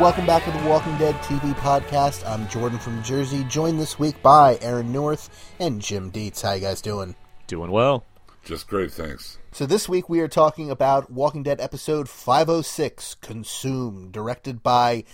[0.00, 2.28] Welcome back to the Walking Dead TV podcast.
[2.28, 6.42] I'm Jordan from Jersey, joined this week by Aaron North and Jim Dietz.
[6.42, 7.14] How you guys doing?
[7.46, 8.04] Doing well.
[8.44, 8.92] just great.
[8.92, 9.38] Thanks.
[9.52, 15.04] So this week we are talking about Walking Dead episode 506, Consumed, directed by,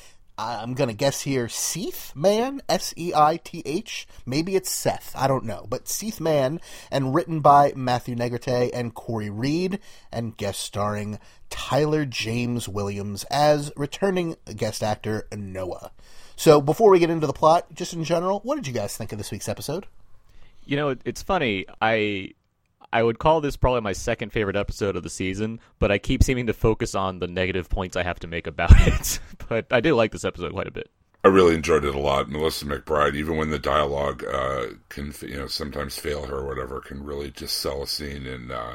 [0.42, 4.08] I'm going to guess here, Seith Mann, S-E-I-T-H.
[4.26, 5.66] Maybe it's Seth, I don't know.
[5.68, 9.78] But Seith Mann, and written by Matthew Negrete and Corey Reed,
[10.10, 11.18] and guest starring
[11.48, 15.92] Tyler James Williams as returning guest actor Noah.
[16.34, 19.12] So before we get into the plot, just in general, what did you guys think
[19.12, 19.86] of this week's episode?
[20.64, 21.66] You know, it's funny.
[21.80, 22.32] I
[22.92, 26.22] I would call this probably my second favorite episode of the season, but I keep
[26.22, 29.18] seeming to focus on the negative points I have to make about it.
[29.48, 30.90] but I do like this episode quite a bit.
[31.24, 32.28] I really enjoyed it a lot.
[32.28, 36.80] Melissa McBride, even when the dialogue uh, can, you know, sometimes fail her or whatever,
[36.80, 38.26] can really just sell a scene.
[38.26, 38.74] And uh,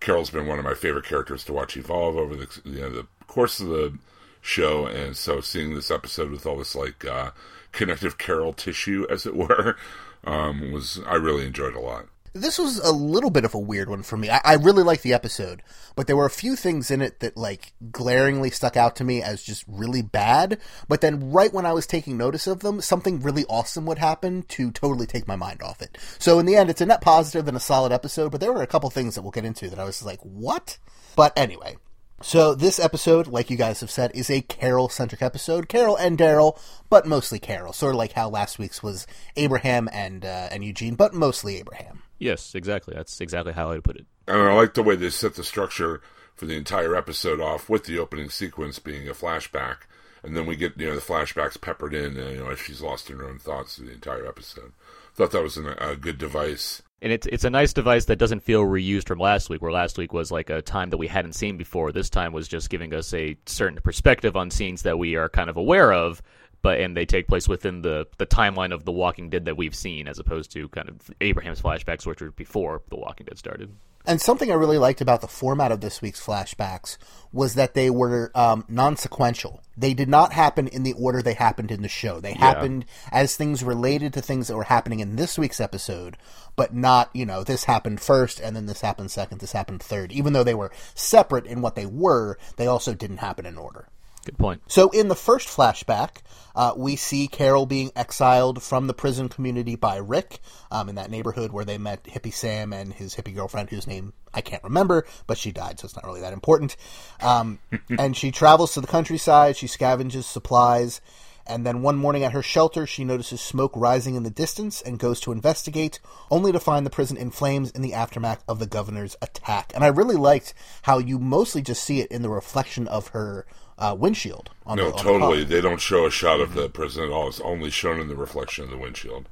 [0.00, 3.06] Carol's been one of my favorite characters to watch evolve over the, you know, the
[3.28, 3.96] course of the
[4.40, 4.86] show.
[4.86, 7.30] And so seeing this episode with all this like uh,
[7.70, 9.76] connective Carol tissue, as it were,
[10.24, 12.08] um, was I really enjoyed a lot.
[12.34, 14.28] This was a little bit of a weird one for me.
[14.28, 15.62] I, I really liked the episode,
[15.94, 19.22] but there were a few things in it that like glaringly stuck out to me
[19.22, 20.58] as just really bad.
[20.88, 24.42] But then right when I was taking notice of them, something really awesome would happen
[24.48, 25.96] to totally take my mind off it.
[26.18, 28.62] So in the end, it's a net positive and a solid episode, but there were
[28.62, 30.78] a couple things that we'll get into that I was like, what?
[31.14, 31.76] But anyway.
[32.20, 35.68] So this episode, like you guys have said, is a Carol centric episode.
[35.68, 36.58] Carol and Daryl,
[36.88, 37.72] but mostly Carol.
[37.72, 39.06] Sort of like how last week's was
[39.36, 42.03] Abraham and uh, and Eugene, but mostly Abraham.
[42.18, 42.94] Yes, exactly.
[42.94, 44.06] That's exactly how I'd put it.
[44.26, 46.00] And I like the way they set the structure
[46.34, 49.78] for the entire episode off with the opening sequence being a flashback,
[50.22, 52.82] and then we get you know the flashbacks peppered in, uh, you know, as she's
[52.82, 54.72] lost in her own thoughts through the entire episode.
[55.14, 56.82] Thought that was an, a good device.
[57.02, 59.98] And it's it's a nice device that doesn't feel reused from last week, where last
[59.98, 61.92] week was like a time that we hadn't seen before.
[61.92, 65.50] This time was just giving us a certain perspective on scenes that we are kind
[65.50, 66.22] of aware of,
[66.64, 69.74] but and they take place within the the timeline of The Walking Dead that we've
[69.74, 73.76] seen, as opposed to kind of Abraham's flashbacks, which were before The Walking Dead started.
[74.06, 76.96] And something I really liked about the format of this week's flashbacks
[77.32, 79.62] was that they were um, non sequential.
[79.76, 82.18] They did not happen in the order they happened in the show.
[82.18, 86.16] They happened as things related to things that were happening in this week's episode,
[86.56, 90.12] but not, you know, this happened first and then this happened second, this happened third.
[90.12, 93.88] Even though they were separate in what they were, they also didn't happen in order.
[94.24, 94.62] Good point.
[94.68, 96.22] So, in the first flashback,
[96.54, 100.40] uh, we see Carol being exiled from the prison community by Rick
[100.70, 104.14] um, in that neighborhood where they met Hippie Sam and his hippie girlfriend, whose name
[104.32, 106.76] I can't remember, but she died, so it's not really that important.
[107.20, 107.58] Um,
[107.98, 111.00] and she travels to the countryside, she scavenges supplies,
[111.46, 114.98] and then one morning at her shelter, she notices smoke rising in the distance and
[114.98, 118.66] goes to investigate, only to find the prison in flames in the aftermath of the
[118.66, 119.72] governor's attack.
[119.74, 123.46] And I really liked how you mostly just see it in the reflection of her
[123.78, 124.50] uh, windshield.
[124.66, 125.38] On No, the, on the totally.
[125.44, 125.44] car.
[125.50, 127.28] They don't show a shot of the prison at all.
[127.28, 129.28] It's only shown in the reflection of the windshield.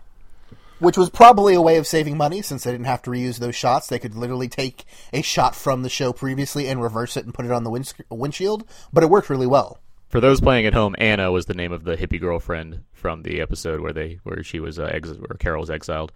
[0.79, 3.55] Which was probably a way of saving money since they didn't have to reuse those
[3.55, 3.87] shots.
[3.87, 7.45] They could literally take a shot from the show previously and reverse it and put
[7.45, 9.79] it on the winds- windshield, but it worked really well.
[10.09, 13.41] For those playing at home, Anna was the name of the hippie girlfriend from the
[13.41, 16.11] episode where they where she was uh, ex- where Carol was exiled.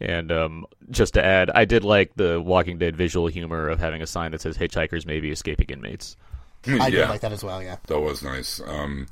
[0.00, 4.02] And um, just to add, I did like the Walking Dead visual humor of having
[4.02, 6.16] a sign that says "Hitchhikers may be escaping inmates."
[6.68, 7.76] I yeah, did like that as well, yeah.
[7.86, 8.60] that was nice.
[8.66, 9.06] Um,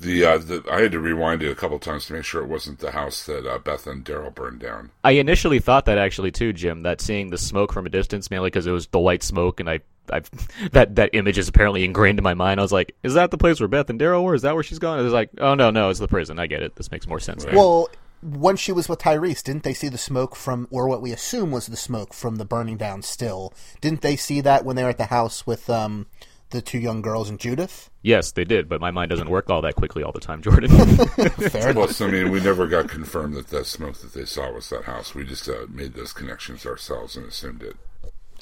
[0.00, 2.48] The, uh, the I had to rewind it a couple times to make sure it
[2.48, 4.90] wasn't the house that uh, Beth and Daryl burned down.
[5.04, 6.82] I initially thought that actually too, Jim.
[6.82, 9.70] That seeing the smoke from a distance, mainly because it was the white smoke, and
[9.70, 9.80] I,
[10.10, 10.22] I,
[10.72, 12.58] that that image is apparently ingrained in my mind.
[12.58, 14.34] I was like, "Is that the place where Beth and Daryl were?
[14.34, 16.48] Is that where she's gone?" It was like, "Oh no, no, it's the prison." I
[16.48, 16.74] get it.
[16.74, 17.44] This makes more sense.
[17.44, 17.52] now.
[17.54, 17.88] Well,
[18.20, 21.50] when she was with Tyrese, didn't they see the smoke from, or what we assume
[21.50, 23.52] was the smoke from the burning down still?
[23.80, 26.06] Didn't they see that when they were at the house with um,
[26.50, 27.90] the two young girls and Judith?
[28.02, 30.70] yes, they did, but my mind doesn't work all that quickly all the time, Jordan.
[31.50, 31.74] Fair enough.
[31.74, 34.84] Plus, I mean, we never got confirmed that the smoke that they saw was that
[34.84, 35.14] house.
[35.14, 37.76] We just uh, made those connections ourselves and assumed it.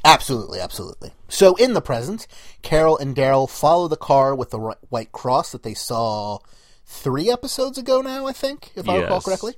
[0.04, 1.12] Absolutely, absolutely.
[1.28, 2.26] So in the present,
[2.62, 6.38] Carol and Daryl follow the car with the white cross that they saw
[6.84, 9.54] three episodes ago now, I think, if I recall correctly.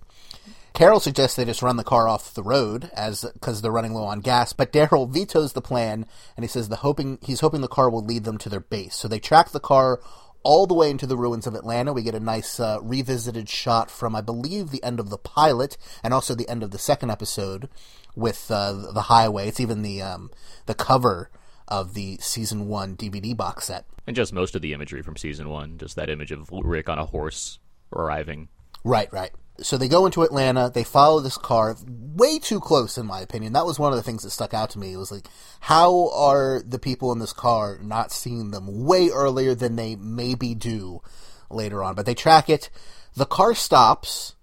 [0.75, 4.05] Carol suggests they just run the car off the road as because they're running low
[4.05, 6.05] on gas, but Daryl vetoes the plan
[6.37, 8.97] and he says the hoping he's hoping the car will lead them to their base.
[8.97, 10.01] So they track the car
[10.43, 11.93] all the way into the ruins of Atlanta.
[11.93, 15.79] We get a nice uh, revisited shot from I believe the end of the pilot
[16.03, 17.69] and also the end of the second episode
[18.17, 19.47] with uh, the highway.
[19.47, 20.33] It's even the um,
[20.67, 21.31] the cover
[21.69, 23.87] of the season one DVD box set.
[24.09, 26.99] and just most of the imagery from season one, just that image of Rick on
[26.99, 27.61] a horse
[27.93, 28.49] arriving.
[28.83, 29.31] Right, right.
[29.61, 30.71] So they go into Atlanta.
[30.73, 33.53] They follow this car way too close, in my opinion.
[33.53, 34.93] That was one of the things that stuck out to me.
[34.93, 35.29] It was like,
[35.61, 40.55] how are the people in this car not seeing them way earlier than they maybe
[40.55, 41.03] do
[41.51, 41.95] later on?
[41.95, 42.69] But they track it.
[43.15, 44.35] The car stops,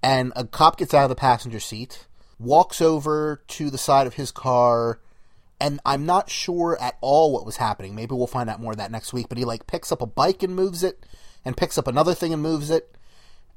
[0.00, 2.06] and a cop gets out of the passenger seat,
[2.38, 5.00] walks over to the side of his car,
[5.60, 7.96] and I'm not sure at all what was happening.
[7.96, 9.28] Maybe we'll find out more of that next week.
[9.28, 11.04] But he like picks up a bike and moves it,
[11.44, 12.96] and picks up another thing and moves it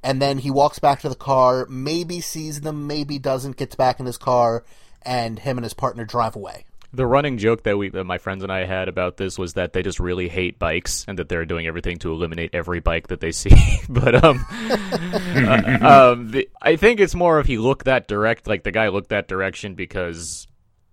[0.05, 3.99] and then he walks back to the car, maybe sees them, maybe doesn't, gets back
[3.99, 4.63] in his car,
[5.01, 6.63] and him and his partner drive away.
[6.93, 9.73] The running joke that we, that my friends and I had about this was that
[9.73, 13.19] they just really hate bikes and that they're doing everything to eliminate every bike that
[13.19, 13.49] they see.
[13.89, 18.61] but um, uh, um, the, I think it's more if he looked that direct, like
[18.61, 20.47] the guy looked that direction because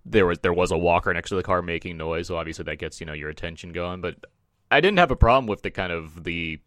[0.05, 2.27] there was there was a walker next to the car making noise.
[2.27, 4.01] So obviously that gets you know your attention going.
[4.01, 4.15] But
[4.71, 6.59] I didn't have a problem with the kind of the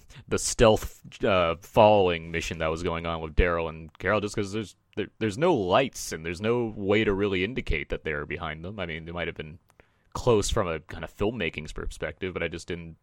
[0.28, 4.52] the stealth uh, following mission that was going on with Daryl and Carol, just because
[4.52, 8.64] there's there, there's no lights and there's no way to really indicate that they're behind
[8.64, 8.78] them.
[8.78, 9.58] I mean, they might have been
[10.12, 12.96] close from a kind of filmmaking's perspective, but I just didn't.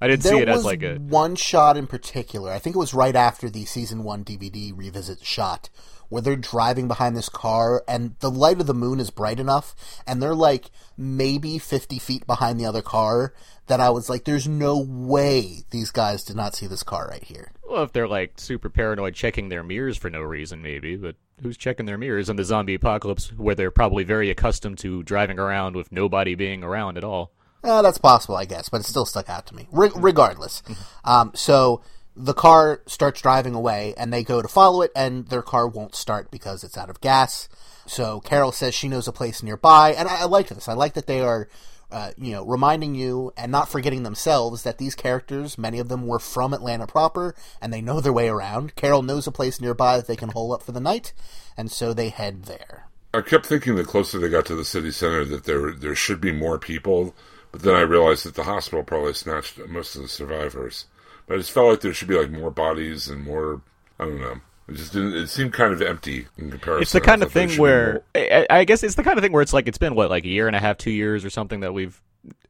[0.00, 0.96] I didn't see it was as like a.
[0.96, 2.50] one shot in particular.
[2.52, 5.68] I think it was right after the season one DVD revisit shot
[6.08, 9.74] where they're driving behind this car and the light of the moon is bright enough
[10.06, 13.34] and they're like maybe 50 feet behind the other car
[13.66, 17.24] that I was like, there's no way these guys did not see this car right
[17.24, 17.50] here.
[17.68, 20.96] Well, if they're like super paranoid, checking their mirrors for no reason, maybe.
[20.96, 25.02] But who's checking their mirrors in the zombie apocalypse, where they're probably very accustomed to
[25.02, 27.32] driving around with nobody being around at all?
[27.64, 29.66] Uh, that's possible, I guess, but it still stuck out to me.
[29.72, 30.62] Re- regardless,
[31.04, 31.82] um, so
[32.16, 35.94] the car starts driving away, and they go to follow it, and their car won't
[35.94, 37.48] start because it's out of gas.
[37.86, 40.68] So Carol says she knows a place nearby, and I, I like this.
[40.68, 41.48] I like that they are,
[41.90, 46.06] uh, you know, reminding you and not forgetting themselves that these characters, many of them
[46.06, 48.76] were from Atlanta proper, and they know their way around.
[48.76, 51.12] Carol knows a place nearby that they can hole up for the night,
[51.56, 52.88] and so they head there.
[53.14, 56.20] I kept thinking the closer they got to the city center that there there should
[56.20, 57.14] be more people,
[57.56, 60.84] but then I realized that the hospital probably snatched most of the survivors.
[61.26, 63.62] But I just felt like there should be like more bodies and more.
[63.98, 64.40] I don't know.
[64.68, 65.14] It just didn't.
[65.14, 66.82] It seemed kind of empty in comparison.
[66.82, 69.32] It's the kind of thing where more- I, I guess it's the kind of thing
[69.32, 71.30] where it's like it's been what like a year and a half, two years or
[71.30, 71.98] something that we've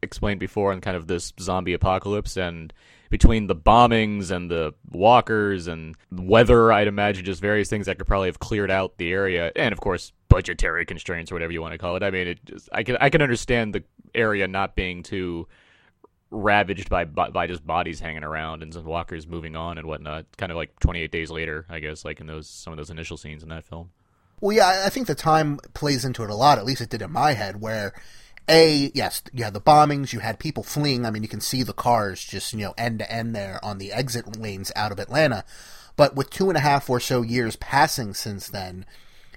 [0.02, 2.72] explained before in kind of this zombie apocalypse and
[3.08, 8.08] between the bombings and the walkers and weather, I'd imagine just various things that could
[8.08, 11.72] probably have cleared out the area, and of course budgetary constraints or whatever you want
[11.72, 12.02] to call it.
[12.02, 13.84] I mean, it just, I can I can understand the
[14.16, 15.46] area not being too
[16.30, 20.26] ravaged by by just bodies hanging around and some walkers moving on and whatnot.
[20.36, 23.16] Kind of like 28 days later, I guess, like in those some of those initial
[23.16, 23.90] scenes in that film.
[24.40, 26.58] Well, yeah, I think the time plays into it a lot.
[26.58, 27.60] At least it did in my head.
[27.60, 27.94] Where,
[28.48, 31.06] a yes, you had the bombings, you had people fleeing.
[31.06, 33.78] I mean, you can see the cars just you know end to end there on
[33.78, 35.44] the exit lanes out of Atlanta.
[35.96, 38.84] But with two and a half or so years passing since then,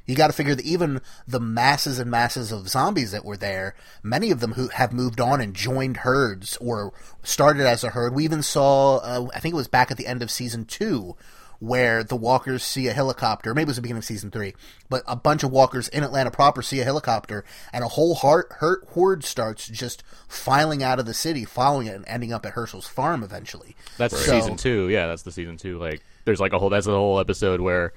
[0.10, 3.76] you got to figure that even the masses and masses of zombies that were there,
[4.04, 6.92] many of them who have moved on and joined herds or
[7.24, 8.14] started as a herd.
[8.16, 11.16] We even saw, uh, I think it was back at the end of season two,
[11.60, 13.54] where the walkers see a helicopter.
[13.54, 14.54] Maybe it was the beginning of season three,
[14.90, 18.48] but a bunch of walkers in Atlanta proper see a helicopter, and a whole heart,
[18.60, 22.54] herd, horde starts just filing out of the city, following it, and ending up at
[22.54, 23.76] Hershel's farm eventually.
[23.98, 24.88] That's So- season two.
[24.90, 25.78] Yeah, that's the season two.
[25.78, 26.70] Like, there's like a whole.
[26.70, 27.92] That's the whole episode where,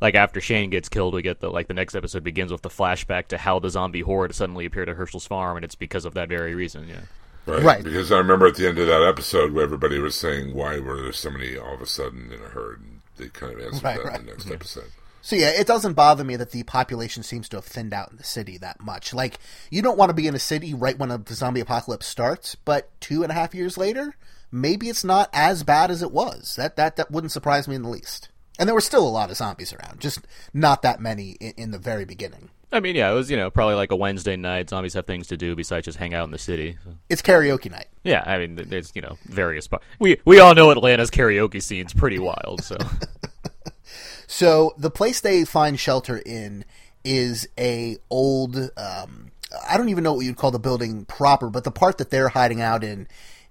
[0.00, 2.68] like, after Shane gets killed, we get the like the next episode begins with the
[2.68, 6.14] flashback to how the zombie horde suddenly appeared at Hershel's farm, and it's because of
[6.14, 6.88] that very reason.
[6.88, 7.00] Yeah.
[7.46, 7.62] Right.
[7.62, 7.84] Right.
[7.84, 11.00] Because I remember at the end of that episode where everybody was saying, why were
[11.00, 12.80] there so many all of a sudden in a herd?
[12.80, 14.20] And they kind of answered Right, that right.
[14.20, 14.90] in the next episode.
[15.22, 18.16] So yeah, it doesn't bother me that the population seems to have thinned out in
[18.16, 19.14] the city that much.
[19.14, 19.38] Like,
[19.70, 22.90] you don't want to be in a city right when a zombie apocalypse starts, but
[23.00, 24.16] two and a half years later,
[24.52, 26.54] maybe it's not as bad as it was.
[26.56, 28.28] That that that wouldn't surprise me in the least.
[28.58, 30.20] And there were still a lot of zombies around, just
[30.54, 32.48] not that many in, in the very beginning.
[32.72, 34.70] I mean, yeah, it was you know probably like a Wednesday night.
[34.70, 36.76] Zombies have things to do besides just hang out in the city.
[36.84, 37.86] So, It's karaoke night.
[38.02, 39.68] yeah, I mean, there's you know various.
[39.68, 42.64] Po- we we all know Atlanta's karaoke scene's pretty wild.
[42.64, 42.76] So
[44.26, 46.64] So the place they find shelter in
[47.04, 48.56] is a old.
[48.76, 49.30] Um,
[49.68, 52.28] I don't even know what you'd call the building proper, but the part that they're
[52.30, 53.06] hiding out in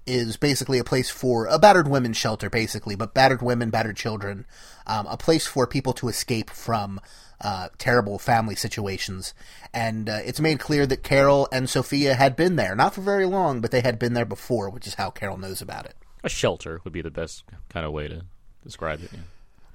[0.07, 4.45] is basically a place for a battered women's shelter, basically, but battered women, battered children,
[4.87, 6.99] um, a place for people to escape from
[7.41, 9.33] uh, terrible family situations.
[9.73, 13.25] And uh, it's made clear that Carol and Sophia had been there, not for very
[13.25, 15.95] long, but they had been there before, which is how Carol knows about it.
[16.23, 18.23] a shelter would be the best kind of way to
[18.63, 19.11] describe it.
[19.13, 19.19] Yeah.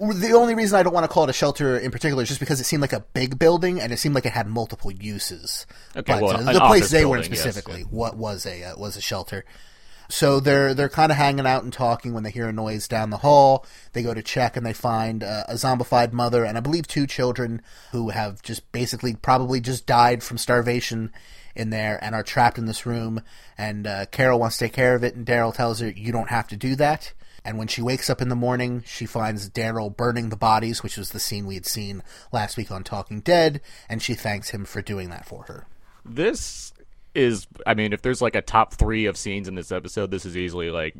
[0.00, 2.40] The only reason I don't want to call it a shelter in particular is just
[2.40, 5.66] because it seemed like a big building and it seemed like it had multiple uses.
[5.94, 7.86] Okay, but well, uh, the place they were in building, yes, specifically yeah.
[7.90, 9.44] what was a uh, was a shelter.
[10.10, 13.10] So they're they're kind of hanging out and talking when they hear a noise down
[13.10, 13.64] the hall.
[13.92, 17.06] They go to check and they find uh, a zombified mother and I believe two
[17.06, 17.62] children
[17.92, 21.12] who have just basically probably just died from starvation
[21.54, 23.22] in there and are trapped in this room.
[23.56, 26.30] And uh, Carol wants to take care of it, and Daryl tells her, "You don't
[26.30, 27.12] have to do that."
[27.44, 30.96] And when she wakes up in the morning, she finds Daryl burning the bodies, which
[30.96, 32.02] was the scene we had seen
[32.32, 35.66] last week on Talking Dead, and she thanks him for doing that for her.
[36.04, 36.72] This
[37.20, 40.26] is, I mean, if there's like a top three of scenes in this episode, this
[40.26, 40.96] is easily like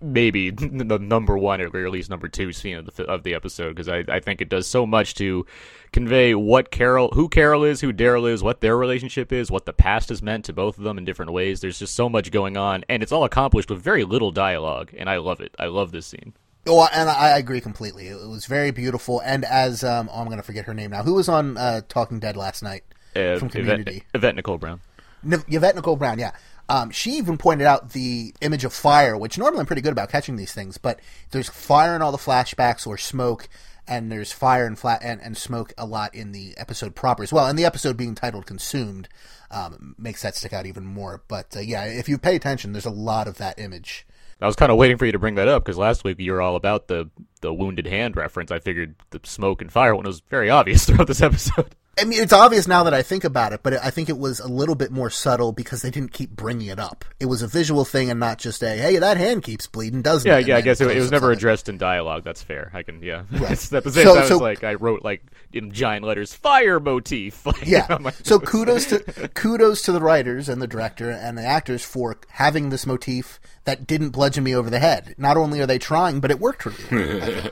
[0.00, 3.70] maybe the number one or at least number two scene of the of the episode
[3.70, 5.44] because I, I think it does so much to
[5.92, 9.72] convey what Carol, who Carol is, who Daryl is, what their relationship is, what the
[9.72, 11.60] past has meant to both of them in different ways.
[11.60, 15.08] There's just so much going on, and it's all accomplished with very little dialogue, and
[15.08, 15.54] I love it.
[15.58, 16.34] I love this scene.
[16.66, 18.08] Oh, and I agree completely.
[18.08, 19.20] It was very beautiful.
[19.20, 21.02] And as um, oh, I'm going to forget her name now.
[21.02, 22.84] Who was on uh, Talking Dead last night
[23.16, 24.02] Uh, from Yvette, Community?
[24.12, 24.80] Yvette Nicole Brown.
[25.24, 26.32] Yvette Nicole Brown, yeah.
[26.68, 30.10] Um, she even pointed out the image of fire, which normally I'm pretty good about
[30.10, 33.48] catching these things, but there's fire in all the flashbacks or smoke,
[33.86, 37.46] and there's fire and and, and smoke a lot in the episode proper as well.
[37.46, 39.08] And the episode being titled "Consumed"
[39.50, 41.22] um, makes that stick out even more.
[41.26, 44.06] But uh, yeah, if you pay attention, there's a lot of that image.
[44.40, 46.32] I was kind of waiting for you to bring that up because last week you
[46.32, 47.10] were all about the
[47.40, 48.50] the wounded hand reference.
[48.50, 51.74] I figured the smoke and fire one was very obvious throughout this episode.
[52.00, 54.40] I mean, it's obvious now that I think about it, but I think it was
[54.40, 57.04] a little bit more subtle because they didn't keep bringing it up.
[57.20, 60.26] It was a visual thing and not just a "Hey, that hand keeps bleeding, doesn't
[60.28, 60.56] Yeah, it?" And yeah.
[60.56, 61.36] I guess it, it was never on it.
[61.38, 62.24] addressed in dialogue.
[62.24, 62.70] That's fair.
[62.74, 63.24] I can, yeah.
[63.32, 63.52] Right.
[63.52, 66.80] It's at the same So- time, so- like I wrote like in giant letters, fire
[66.80, 67.44] motif.
[67.46, 67.86] Like, Yeah.
[67.88, 68.20] So notes.
[68.50, 72.86] kudos to kudos to the writers and the director and the actors for having this
[72.86, 75.14] motif that didn't bludgeon me over the head.
[75.18, 77.50] Not only are they trying, but it worked for me.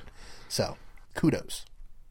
[0.48, 0.76] So
[1.14, 1.64] kudos.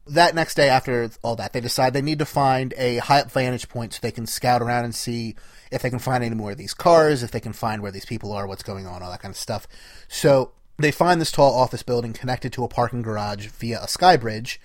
[0.08, 3.30] That next day, after all that, they decide they need to find a high up
[3.30, 5.34] vantage point so they can scout around and see
[5.72, 8.04] if they can find any more of these cars, if they can find where these
[8.04, 9.66] people are, what's going on, all that kind of stuff.
[10.06, 14.16] So they find this tall office building connected to a parking garage via a sky
[14.16, 14.60] bridge,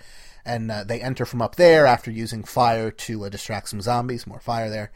[0.45, 4.27] and uh, they enter from up there after using fire to uh, distract some zombies.
[4.27, 4.91] More fire there.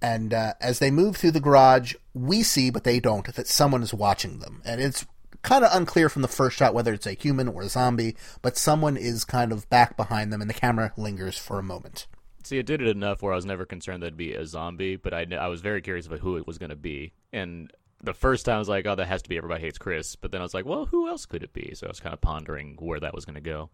[0.00, 3.82] And uh, as they move through the garage, we see, but they don't, that someone
[3.82, 4.62] is watching them.
[4.64, 5.04] And it's
[5.42, 8.56] kind of unclear from the first shot whether it's a human or a zombie, but
[8.56, 12.06] someone is kind of back behind them, and the camera lingers for a moment.
[12.44, 14.96] See, it did it enough where I was never concerned that it'd be a zombie,
[14.96, 17.12] but I, I was very curious about who it was going to be.
[17.32, 17.70] And
[18.02, 20.16] the first time I was like, oh, that has to be Everybody Hates Chris.
[20.16, 21.72] But then I was like, well, who else could it be?
[21.74, 23.70] So I was kind of pondering where that was going to go.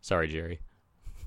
[0.00, 0.60] Sorry, Jerry.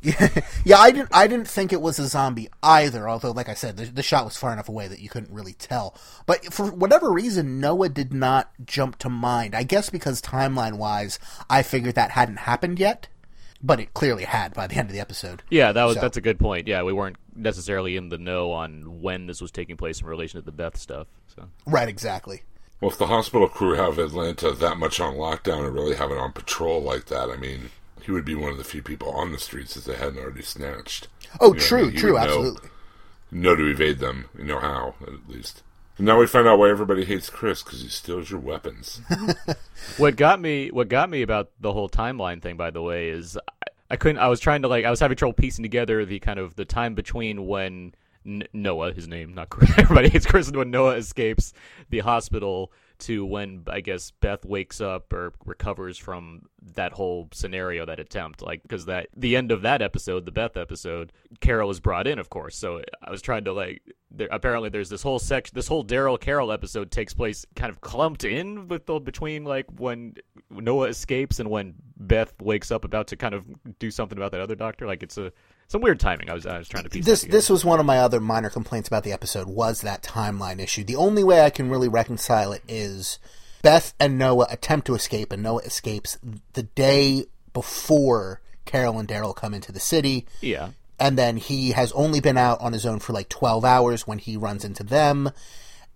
[0.63, 1.09] yeah, I didn't.
[1.11, 3.09] I didn't think it was a zombie either.
[3.09, 5.53] Although, like I said, the, the shot was far enough away that you couldn't really
[5.53, 5.95] tell.
[6.25, 9.55] But for whatever reason, Noah did not jump to mind.
[9.55, 13.07] I guess because timeline wise, I figured that hadn't happened yet.
[13.61, 15.43] But it clearly had by the end of the episode.
[15.49, 16.65] Yeah, that was So- that's a good point.
[16.67, 20.39] Yeah, we weren't necessarily in the know on when this was taking place in relation
[20.39, 21.07] to the Beth stuff.
[21.35, 22.43] So Right, exactly.
[22.79, 26.17] Well, if the hospital crew have Atlanta that much on lockdown and really have it
[26.17, 27.69] on patrol like that, I mean,
[28.03, 30.41] he would be one of the few people on the streets that they hadn't already
[30.41, 31.07] snatched.
[31.39, 32.69] Oh, You know, true, he true, would know- absolutely.
[33.31, 34.25] Know to evade them.
[34.37, 35.61] You know how, at least.
[35.97, 39.01] And now we find out why everybody hates Chris because he steals your weapons.
[39.97, 43.37] what got me what got me about the whole timeline thing by the way is
[43.37, 46.19] I, I couldn't i was trying to like i was having trouble piecing together the
[46.19, 47.93] kind of the time between when
[48.25, 51.53] N- noah his name not chris everybody hates chris when noah escapes
[51.89, 56.43] the hospital to when i guess beth wakes up or recovers from
[56.75, 60.57] that whole scenario that attempt like because that the end of that episode the beth
[60.57, 64.69] episode carol is brought in of course so i was trying to like there, apparently
[64.69, 68.67] there's this whole section, this whole Daryl Carol episode takes place kind of clumped in
[68.67, 70.15] with the between like when
[70.49, 73.45] Noah escapes and when Beth wakes up about to kind of
[73.77, 74.87] do something about that other doctor.
[74.87, 75.31] Like it's a
[75.69, 76.29] some weird timing.
[76.29, 78.49] I was I was trying to piece this this was one of my other minor
[78.49, 80.83] complaints about the episode was that timeline issue.
[80.83, 83.17] The only way I can really reconcile it is
[83.61, 86.17] Beth and Noah attempt to escape, and Noah escapes
[86.53, 90.27] the day before Carol and Daryl come into the city.
[90.41, 90.69] yeah.
[90.99, 94.17] and then he has only been out on his own for like 12 hours when
[94.19, 95.31] he runs into them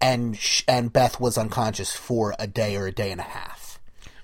[0.01, 3.62] and sh- and Beth was unconscious for a day or a day and a half.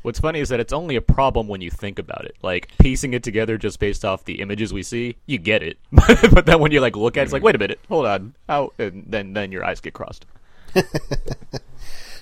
[0.01, 2.35] What's funny is that it's only a problem when you think about it.
[2.41, 5.77] Like piecing it together just based off the images we see, you get it.
[5.91, 8.35] but then when you like look at it, it's like, wait a minute, hold on,
[8.47, 8.71] how?
[8.77, 10.25] And then then your eyes get crossed.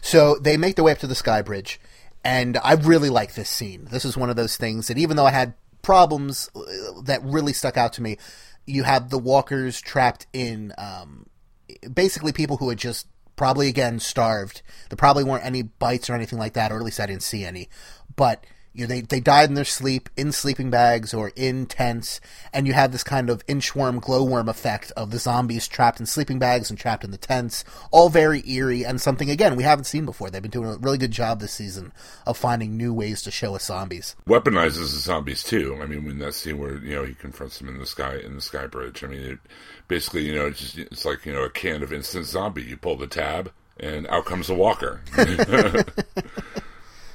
[0.08, 1.82] So they make their way up to the sky bridge
[2.24, 3.90] and I really like this scene.
[3.92, 7.52] This is one of those things that even though I had problems uh, that really
[7.52, 8.18] stuck out to me,
[8.66, 11.26] you have the walkers trapped in um,
[11.94, 13.08] basically people who had just
[13.38, 14.62] probably again starved.
[14.90, 17.46] There probably weren't any bites or anything like that, or at least I didn't see
[17.46, 17.70] any.
[18.18, 18.44] But
[18.78, 22.22] you know, they they died in their sleep in sleeping bags or in tents,
[22.54, 26.38] and you have this kind of inchworm glowworm effect of the zombies trapped in sleeping
[26.38, 27.64] bags and trapped in the tents.
[27.90, 30.30] All very eerie and something again we haven't seen before.
[30.30, 31.92] They've been doing a really good job this season
[32.28, 34.16] of finding new ways to show us zombies.
[34.28, 35.80] weaponizes the zombies too.
[35.82, 38.36] I mean, when that scene where you know he confronts them in the sky in
[38.36, 39.04] the sky bridge.
[39.04, 39.40] I mean, it,
[39.88, 42.64] basically, you know, it's just it's like you know a can of instant zombie.
[42.64, 45.02] You pull the tab, and out comes a walker.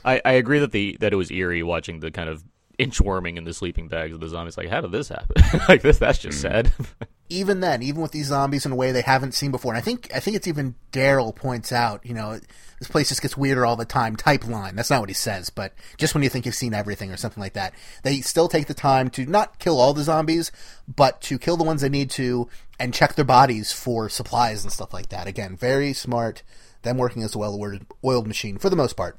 [0.04, 2.44] I, I agree that the that it was eerie watching the kind of
[2.78, 4.56] inchworming in the sleeping bags of the zombies.
[4.56, 5.61] Like, how did this happen?
[5.68, 6.42] like this, that's just mm.
[6.42, 6.73] sad.
[7.28, 9.82] even then, even with these zombies in a way they haven't seen before, and I
[9.82, 12.38] think I think it's even Daryl points out, you know,
[12.78, 14.16] this place just gets weirder all the time.
[14.16, 14.76] Type line.
[14.76, 17.40] That's not what he says, but just when you think you've seen everything or something
[17.40, 20.52] like that, they still take the time to not kill all the zombies,
[20.94, 24.73] but to kill the ones they need to and check their bodies for supplies and
[24.73, 25.26] stuff like that.
[25.26, 26.42] Again, very smart.
[26.82, 29.16] Them working as a well-oiled machine for the most part.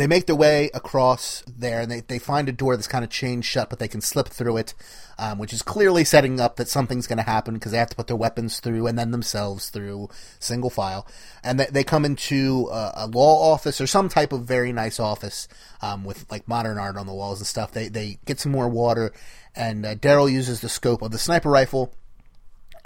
[0.00, 3.10] They make their way across there, and they, they find a door that's kind of
[3.10, 4.72] chained shut, but they can slip through it,
[5.18, 7.96] um, which is clearly setting up that something's going to happen because they have to
[7.96, 11.06] put their weapons through and then themselves through single file.
[11.44, 14.98] And they, they come into a, a law office or some type of very nice
[14.98, 15.48] office
[15.82, 17.72] um, with like modern art on the walls and stuff.
[17.72, 19.12] They they get some more water,
[19.54, 21.92] and uh, Daryl uses the scope of the sniper rifle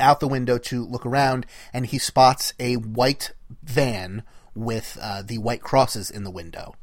[0.01, 5.39] out the window to look around, and he spots a white van with uh, the
[5.39, 6.75] white crosses in the window.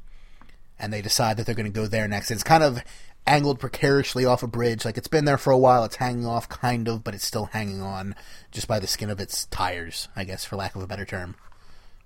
[0.81, 2.31] And they decide that they're going to go there next.
[2.31, 2.81] It's kind of
[3.27, 4.83] angled precariously off a bridge.
[4.83, 5.83] Like it's been there for a while.
[5.83, 8.15] It's hanging off, kind of, but it's still hanging on
[8.51, 11.35] just by the skin of its tires, I guess, for lack of a better term.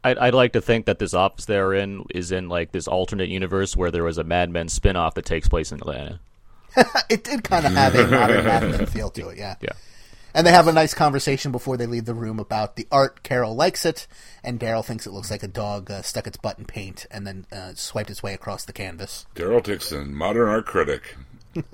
[0.03, 3.29] I'd, I'd like to think that this office they're in is in like this alternate
[3.29, 6.19] universe where there was a Mad Men spinoff that takes place in Atlanta.
[7.09, 9.55] it did kind of have a modern Mad Men feel to it, yeah.
[9.61, 9.71] Yeah.
[10.35, 13.23] And they have a nice conversation before they leave the room about the art.
[13.23, 14.05] Carol likes it,
[14.43, 17.25] and Daryl thinks it looks like a dog uh, stuck its butt in paint and
[17.25, 19.25] then uh, swiped its way across the canvas.
[19.33, 21.15] Daryl Dixon, modern art critic.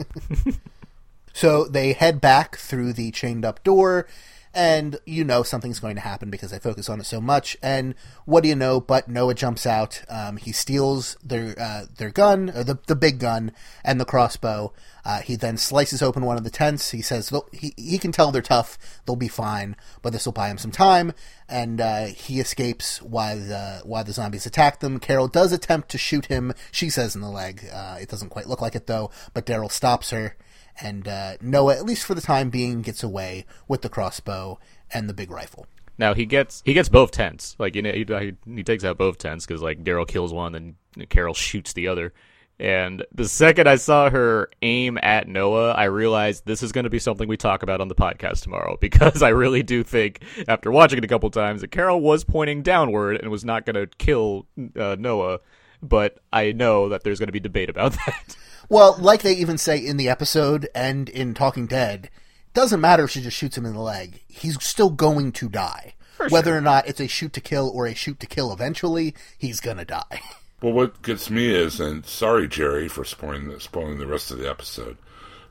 [1.33, 4.07] So they head back through the chained up door,
[4.53, 7.55] and you know something's going to happen because they focus on it so much.
[7.61, 8.81] And what do you know?
[8.81, 10.03] But Noah jumps out.
[10.09, 13.51] Um, he steals their uh, their gun, or the the big gun,
[13.83, 14.73] and the crossbow.
[15.03, 16.91] Uh, he then slices open one of the tents.
[16.91, 18.77] He says he he can tell they're tough.
[19.05, 21.13] They'll be fine, but this will buy him some time.
[21.47, 24.99] And uh, he escapes while the while the zombies attack them.
[24.99, 26.53] Carol does attempt to shoot him.
[26.71, 27.65] She says in the leg.
[27.71, 29.11] Uh, it doesn't quite look like it though.
[29.33, 30.35] But Daryl stops her
[30.79, 34.59] and uh, Noah, at least for the time being, gets away with the crossbow
[34.93, 35.65] and the big rifle.
[35.97, 37.55] Now he gets he gets both tents.
[37.59, 41.09] Like you know, he, he takes out both tents because like Daryl kills one and
[41.09, 42.13] Carol shoots the other.
[42.61, 46.91] And the second I saw her aim at Noah, I realized this is going to
[46.91, 50.69] be something we talk about on the podcast tomorrow because I really do think, after
[50.69, 53.87] watching it a couple times, that Carol was pointing downward and was not going to
[53.97, 54.45] kill
[54.79, 55.39] uh, Noah.
[55.81, 58.35] But I know that there's going to be debate about that.
[58.69, 63.03] Well, like they even say in the episode and in Talking Dead, it doesn't matter
[63.03, 64.21] if she just shoots him in the leg.
[64.27, 65.95] He's still going to die.
[66.29, 69.59] Whether or not it's a shoot to kill or a shoot to kill eventually, he's
[69.59, 70.21] gonna die.
[70.61, 74.37] Well, what gets me is, and sorry, Jerry, for spoiling the, spoiling the rest of
[74.37, 74.95] the episode,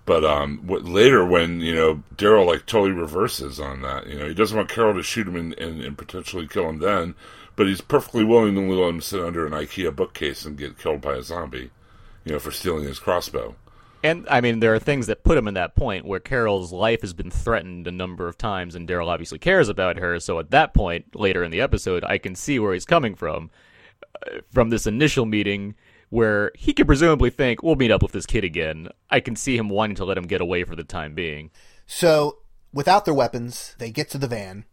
[0.07, 4.29] but um, what later when you know Daryl like totally reverses on that, you know,
[4.29, 7.17] he doesn't want Carol to shoot him and, and, and potentially kill him then,
[7.61, 11.03] but he's perfectly willing to let him sit under an IKEA bookcase and get killed
[11.03, 11.71] by a zombie,
[12.25, 13.55] you know, for stealing his crossbow.
[14.03, 17.03] And I mean, there are things that put him in that point where Carol's life
[17.03, 20.19] has been threatened a number of times, and Daryl obviously cares about her.
[20.21, 23.51] So at that point, later in the episode, I can see where he's coming from.
[24.27, 25.75] Uh, from this initial meeting,
[26.09, 29.59] where he could presumably think, "We'll meet up with this kid again." I can see
[29.59, 31.51] him wanting to let him get away for the time being.
[31.85, 32.39] So,
[32.73, 34.65] without their weapons, they get to the van,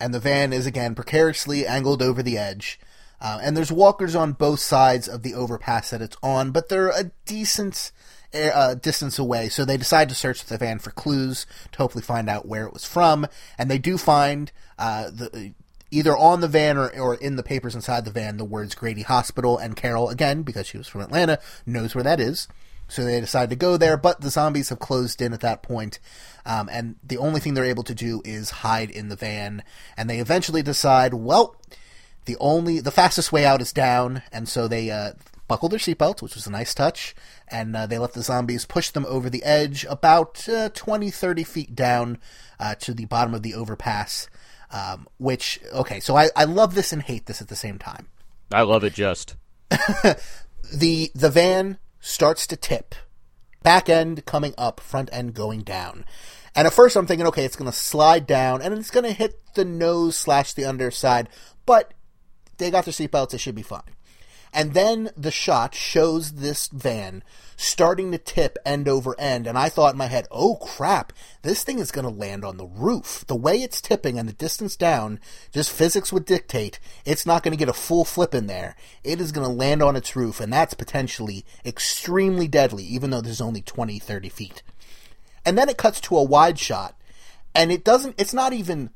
[0.00, 2.78] and the van is again precariously angled over the edge.
[3.20, 6.90] Uh, and there's walkers on both sides of the overpass that it's on, but they're
[6.90, 7.90] a decent
[8.34, 12.28] uh, distance away, so they decide to search the van for clues to hopefully find
[12.28, 13.26] out where it was from.
[13.58, 15.54] And they do find uh, the
[15.90, 19.02] either on the van or, or in the papers inside the van the words Grady
[19.02, 19.56] Hospital.
[19.56, 22.48] And Carol, again, because she was from Atlanta, knows where that is.
[22.88, 25.98] So they decide to go there, but the zombies have closed in at that point,
[26.44, 29.64] um, and the only thing they're able to do is hide in the van.
[29.96, 31.56] And they eventually decide, well,
[32.26, 35.12] the only the fastest way out is down, and so they uh,
[35.48, 37.14] buckle their seatbelts, which was a nice touch,
[37.48, 41.44] and uh, they let the zombies push them over the edge about uh, 20, 30
[41.44, 42.18] feet down
[42.58, 44.28] uh, to the bottom of the overpass.
[44.70, 48.08] Um, which okay, so I, I love this and hate this at the same time.
[48.52, 49.36] I love it just.
[50.74, 52.94] the the van starts to tip,
[53.64, 56.04] back end coming up, front end going down.
[56.54, 59.12] And at first I'm thinking, okay, it's going to slide down and it's going to
[59.12, 61.28] hit the nose slash the underside,
[61.66, 61.92] but
[62.58, 63.82] they got their seatbelts, it should be fine.
[64.52, 67.24] And then the shot shows this van
[67.56, 71.64] starting to tip end over end, and I thought in my head, oh crap, this
[71.64, 73.24] thing is going to land on the roof.
[73.26, 75.18] The way it's tipping and the distance down,
[75.52, 78.76] just physics would dictate, it's not going to get a full flip in there.
[79.02, 83.20] It is going to land on its roof, and that's potentially extremely deadly, even though
[83.20, 84.62] there's only 20, 30 feet.
[85.44, 86.96] And then it cuts to a wide shot,
[87.56, 88.90] and it doesn't it's not even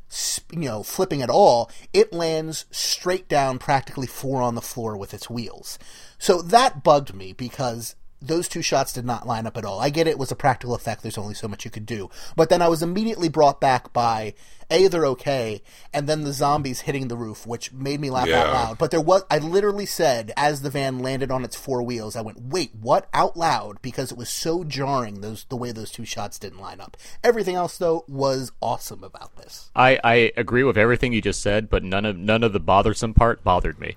[0.52, 5.14] you know flipping at all it lands straight down practically four on the floor with
[5.14, 5.78] its wheels
[6.18, 9.80] so that bugged me because those two shots did not line up at all.
[9.80, 11.02] I get it was a practical effect.
[11.02, 12.10] There's only so much you could do.
[12.36, 14.34] But then I was immediately brought back by
[14.70, 18.42] A, they're okay, and then the zombies hitting the roof, which made me laugh Yeah.
[18.42, 18.78] out loud.
[18.78, 22.20] But there was, I literally said, as the van landed on its four wheels, I
[22.20, 23.08] went, wait, what?
[23.14, 26.80] Out loud, because it was so jarring, those, the way those two shots didn't line
[26.80, 26.96] up.
[27.24, 29.70] Everything else, though, was awesome about this.
[29.74, 33.14] I, I agree with everything you just said, but none of none of the bothersome
[33.14, 33.96] part bothered me.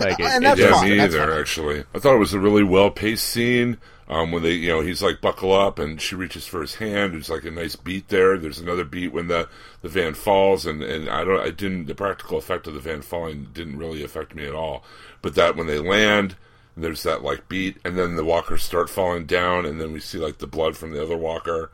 [0.00, 1.38] Like it, And that's Yeah, me either.
[1.38, 3.78] Actually, I thought it was a really well paced scene.
[4.08, 7.12] Um, when they, you know, he's like buckle up, and she reaches for his hand.
[7.12, 8.36] There's like a nice beat there.
[8.36, 9.48] There's another beat when the
[9.82, 11.86] the van falls, and and I don't, I didn't.
[11.86, 14.82] The practical effect of the van falling didn't really affect me at all.
[15.22, 16.34] But that when they land,
[16.76, 20.18] there's that like beat, and then the walkers start falling down, and then we see
[20.18, 21.70] like the blood from the other walker.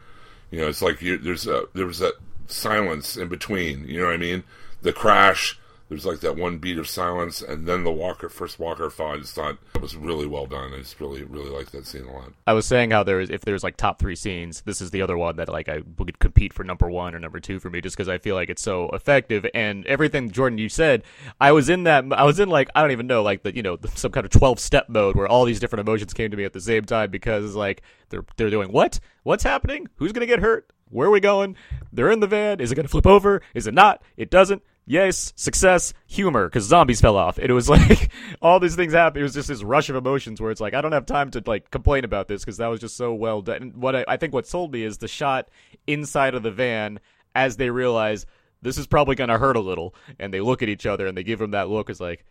[0.51, 2.15] You know, it's like you, there's a there was that
[2.49, 3.89] silence in between.
[3.89, 4.45] You know what I mean?
[4.83, 5.59] The crash.
[5.89, 9.15] There's like that one beat of silence, and then the walker first walker fall.
[9.15, 10.73] I just thought it was really well done.
[10.75, 12.33] I just really really liked that scene a lot.
[12.47, 15.01] I was saying how there is if there's like top three scenes, this is the
[15.01, 17.81] other one that like I would compete for number one or number two for me,
[17.81, 21.05] just because I feel like it's so effective and everything Jordan you said.
[21.41, 22.05] I was in that.
[22.13, 24.33] I was in like I don't even know like the you know some kind of
[24.33, 27.13] twelve step mode where all these different emotions came to me at the same time
[27.13, 31.21] because like they're they're doing what what's happening who's gonna get hurt where are we
[31.21, 31.57] going
[31.93, 35.33] they're in the van is it gonna flip over is it not it doesn't yes,
[35.37, 37.39] success, humor, because zombies fell off.
[37.39, 39.21] And it was like all these things happened.
[39.21, 41.43] It was just this rush of emotions where it's like I don't have time to
[41.45, 43.63] like complain about this because that was just so well done.
[43.63, 45.49] And what I, I think what sold me is the shot
[45.87, 47.01] inside of the van
[47.35, 48.25] as they realize
[48.63, 51.17] this is probably going to hurt a little, and they look at each other and
[51.17, 51.91] they give them that look.
[51.91, 52.25] It's like.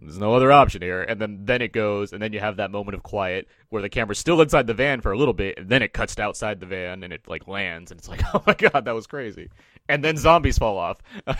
[0.00, 2.70] There's no other option here, and then then it goes, and then you have that
[2.70, 5.68] moment of quiet where the camera's still inside the van for a little bit, and
[5.68, 8.42] then it cuts to outside the van, and it like lands, and it's like, oh
[8.46, 9.50] my god, that was crazy,
[9.88, 10.98] and then zombies fall off.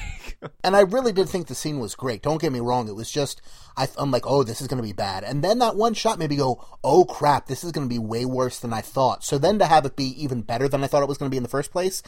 [0.65, 2.21] And I really did think the scene was great.
[2.23, 2.89] Don't get me wrong.
[2.89, 3.41] It was just,
[3.77, 5.23] I, I'm like, oh, this is going to be bad.
[5.23, 7.99] And then that one shot made me go, oh crap, this is going to be
[8.01, 9.23] way worse than I thought.
[9.23, 11.33] So then to have it be even better than I thought it was going to
[11.33, 12.03] be in the first place,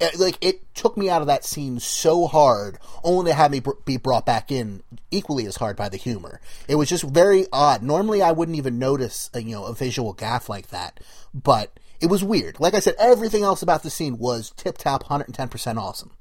[0.00, 3.60] it- like it took me out of that scene so hard, only to have me
[3.60, 6.40] br- be brought back in equally as hard by the humor.
[6.66, 7.82] It was just very odd.
[7.82, 10.98] Normally, I wouldn't even notice, a, you know, a visual gaffe like that,
[11.34, 12.58] but it was weird.
[12.60, 15.78] Like I said, everything else about the scene was tip top, hundred and ten percent
[15.78, 16.12] awesome.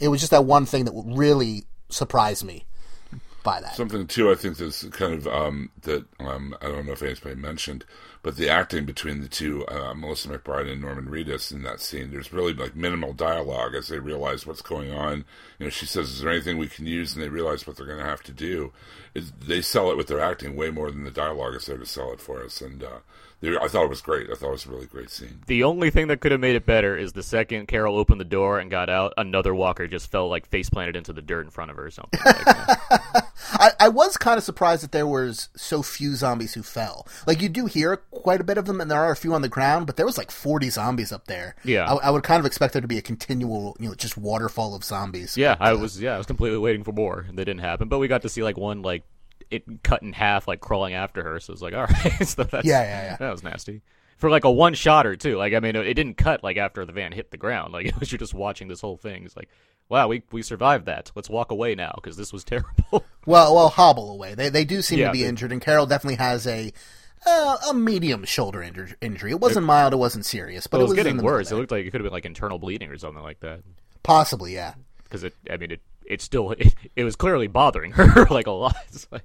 [0.00, 2.66] It was just that one thing that really surprised me
[3.42, 3.76] by that.
[3.76, 7.34] Something too, I think that's kind of um, that um, I don't know if anybody
[7.34, 7.84] mentioned,
[8.22, 12.10] but the acting between the two, uh, Melissa McBride and Norman Reedus in that scene,
[12.10, 15.24] there's really like minimal dialogue as they realize what's going on.
[15.58, 17.86] You know, she says, "Is there anything we can use?" And they realize what they're
[17.86, 18.72] going to have to do.
[19.14, 22.12] They sell it with their acting way more than the dialogue is there to sell
[22.12, 22.60] it for us.
[22.60, 22.98] And uh,
[23.40, 24.28] I thought it was great.
[24.30, 25.42] I thought it was a really great scene.
[25.46, 28.24] The only thing that could have made it better is the second Carol opened the
[28.24, 31.50] door and got out, another walker just fell like face planted into the dirt in
[31.50, 32.20] front of her or something.
[32.24, 33.28] Like that.
[33.52, 37.06] I, I was kind of surprised that there was so few zombies who fell.
[37.26, 39.42] Like you do hear quite a bit of them, and there are a few on
[39.42, 41.54] the ground, but there was like forty zombies up there.
[41.64, 41.90] Yeah.
[41.90, 44.74] I, I would kind of expect there to be a continual, you know, just waterfall
[44.74, 45.36] of zombies.
[45.36, 47.88] yeah, I uh, was yeah, I was completely waiting for more, and that didn't happen.
[47.88, 49.04] But we got to see like one like
[49.50, 51.40] it cut in half, like crawling after her.
[51.40, 53.16] So it was like, all right, so that's, Yeah, yeah, yeah.
[53.16, 53.82] that was nasty.
[54.18, 55.36] For like a one shotter too.
[55.36, 57.72] Like I mean, it didn't cut like after the van hit the ground.
[57.72, 59.24] Like it was you're just watching this whole thing.
[59.24, 59.48] It's like,
[59.88, 61.12] wow, we we survived that.
[61.14, 63.04] Let's walk away now because this was terrible.
[63.26, 64.34] Well, well, hobble away.
[64.34, 66.72] They they do seem Yeah, to be they- injured, and Carol definitely has a
[67.26, 69.30] uh, a medium shoulder injur- injury.
[69.32, 71.50] It wasn't mild, it wasn't serious, but it was in getting worse.
[71.52, 73.60] It looked like it could have been like internal bleeding or something like that.
[74.02, 74.74] Possibly, yeah.
[75.04, 78.52] Because it, I mean, it it still it, it was clearly bothering her like a
[78.52, 78.76] lot.
[78.88, 79.22] It's like,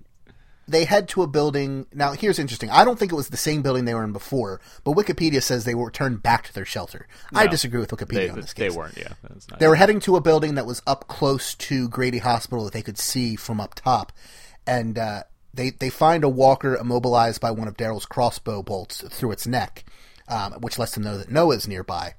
[0.67, 1.87] They head to a building.
[1.93, 2.69] Now, here's interesting.
[2.69, 5.65] I don't think it was the same building they were in before, but Wikipedia says
[5.65, 7.07] they were returned back to their shelter.
[7.33, 8.71] I disagree with Wikipedia they on this case.
[8.71, 8.97] they weren't.
[8.97, 9.13] Yeah.
[9.59, 12.81] They were heading to a building that was up close to Grady Hospital that they
[12.81, 14.13] could see from up top,
[14.65, 15.23] and uh,
[15.53, 19.83] they they find a walker immobilized by one of Daryl's crossbow bolts through its neck,
[20.27, 22.15] um, which lets them know that Noah's nearby.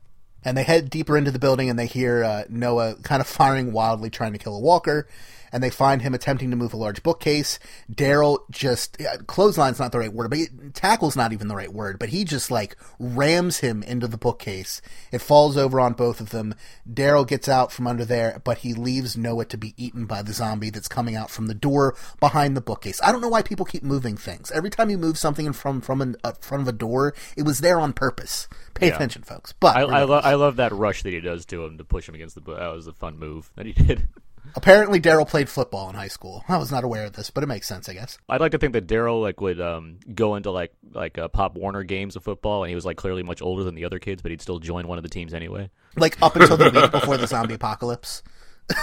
[0.47, 3.73] And they head deeper into the building, and they hear uh, Noah kind of firing
[3.73, 5.09] wildly, trying to kill a walker.
[5.55, 7.61] And they find him attempting to move a large bookcase.
[7.91, 11.73] Daryl just yeah, clothesline's not the right word, but he, tackle's not even the right
[11.73, 11.97] word.
[12.01, 14.83] But he just like rams him into the bookcase.
[15.13, 16.57] It falls over on both of them.
[16.93, 20.33] Daryl gets out from under there, but he leaves Noah to be eaten by the
[20.33, 23.01] zombie that's coming out from the door behind the bookcase.
[23.01, 24.51] I don't know why people keep moving things.
[24.51, 27.45] Every time you move something in from from an, uh, front of a door, it
[27.45, 28.49] was there on purpose.
[28.75, 28.97] Pay Yeah.
[28.97, 29.53] attention, folks.
[29.53, 32.09] But I, I, lo- I love that rush that he does to him to push
[32.09, 32.41] him against the.
[32.41, 34.09] bu- That was a fun move that he did.
[34.57, 36.45] Apparently, Daryl played football in high school.
[36.49, 38.19] I was not aware of this, but it makes sense, I guess.
[38.29, 41.57] I'd like to think that Daryl like would um, go into like like uh, Pop
[41.57, 44.23] Warner games of football, and he was like clearly much older than the other kids,
[44.23, 45.71] but he'd still join one of the teams anyway.
[45.97, 48.23] Like up until the week before the zombie apocalypse,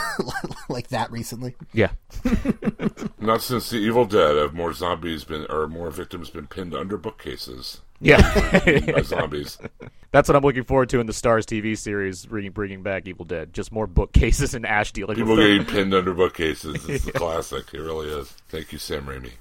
[0.70, 1.56] like that recently.
[1.74, 1.92] Yeah,
[3.20, 6.98] Not since the Evil Dead have more zombies been or more victims been pinned under
[6.98, 8.60] bookcases yeah.
[8.94, 9.58] by zombies.
[10.12, 13.26] That's what I'm looking forward to in the Starz TV series, bringing bringing back Evil
[13.26, 13.54] Dead.
[13.54, 16.88] Just more bookcases and Ash dealing People with getting pinned under bookcases.
[16.90, 17.74] It's a classic.
[17.74, 18.30] It really is.
[18.50, 19.32] Thank you, Sam Raimi.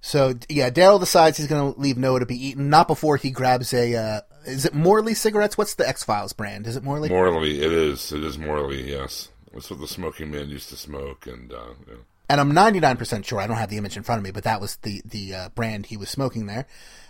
[0.00, 2.70] So yeah, Daryl decides he's going to leave Noah to be eaten.
[2.70, 3.94] Not before he grabs a.
[3.94, 5.58] Uh, is it Morley cigarettes?
[5.58, 6.66] What's the X Files brand?
[6.66, 7.08] Is it Morley?
[7.08, 7.60] Morley.
[7.60, 8.12] it is.
[8.12, 8.90] It is Morley.
[8.90, 9.30] yes.
[9.52, 11.94] That's what the smoking man used to smoke, and uh, yeah.
[12.28, 14.60] And I'm 99% sure I don't have the image in front of me, but that
[14.60, 16.66] was the the uh, brand he was smoking there.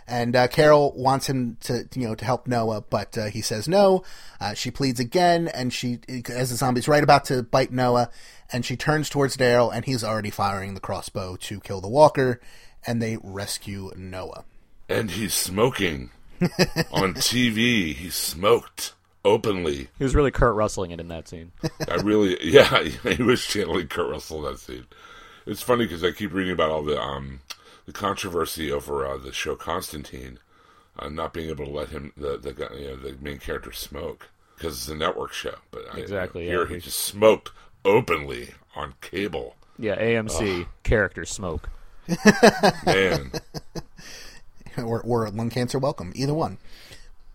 [0.09, 3.67] And uh, Carol wants him to you know to help Noah, but uh, he says
[3.67, 4.03] no.
[4.39, 5.99] Uh, she pleads again, and she
[6.29, 8.09] as the zombie's right about to bite Noah,
[8.51, 12.39] and she turns towards Daryl, and he's already firing the crossbow to kill the walker,
[12.85, 14.45] and they rescue Noah.
[14.87, 16.11] and he's smoking
[16.91, 17.93] on TV.
[17.93, 18.93] He smoked
[19.25, 19.89] openly.
[19.97, 21.51] He was really Kurt Russelling it in that scene.
[21.87, 24.85] I really, yeah, he was channeling Kurt Russell in that scene.
[25.45, 27.41] It's funny because I keep reading about all the um,
[27.85, 30.39] the controversy over uh, the show Constantine,
[30.99, 33.71] uh, not being able to let him the the guy, you know, the main character
[33.71, 35.55] smoke because it's a network show.
[35.71, 36.75] But I, Exactly, here yeah.
[36.75, 37.51] he just smoked
[37.85, 39.55] openly on cable.
[39.79, 41.69] Yeah, AMC character smoke.
[42.85, 43.31] Man,
[44.77, 46.57] or, or lung cancer welcome, either one.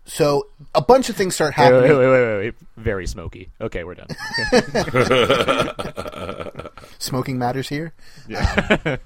[0.05, 1.83] So a bunch of things start happening.
[1.83, 2.53] wait, wait, wait, wait, wait.
[2.77, 3.49] Very smoky.
[3.61, 4.07] Okay, we're done.
[6.99, 7.93] Smoking matters here.
[8.85, 8.99] Um,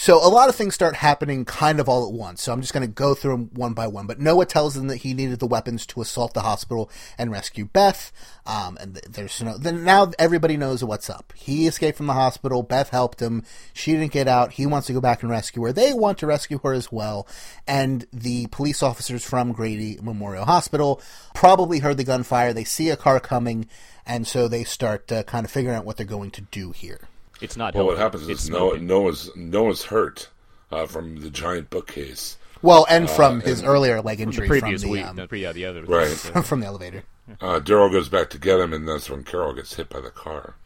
[0.00, 2.40] so a lot of things start happening kind of all at once.
[2.40, 4.06] So I'm just going to go through them one by one.
[4.06, 7.66] But Noah tells them that he needed the weapons to assault the hospital and rescue
[7.66, 8.10] Beth.
[8.46, 11.34] Um, and there's no then now everybody knows what's up.
[11.36, 12.62] He escaped from the hospital.
[12.62, 13.44] Beth helped him.
[13.74, 14.52] She didn't get out.
[14.52, 15.72] He wants to go back and rescue her.
[15.74, 17.28] They want to rescue her as well.
[17.66, 21.02] And the police officers from Grady Memorial Hospital
[21.34, 22.54] probably heard the gunfire.
[22.54, 23.68] They see a car coming,
[24.06, 27.09] and so they start uh, kind of figuring out what they're going to do here.
[27.40, 27.74] It's not.
[27.74, 28.86] well, what happens it's is Noah, smoking.
[28.86, 30.28] Noah's Noah's hurt
[30.70, 32.36] uh, from the giant bookcase.
[32.62, 35.06] Well, and from his earlier leg injury the previous from the week.
[35.06, 35.82] um, no, yeah, the other.
[35.84, 36.08] Right.
[36.44, 37.04] from the elevator.
[37.40, 40.10] Uh, Daryl goes back to get him, and that's when Carol gets hit by the
[40.10, 40.56] car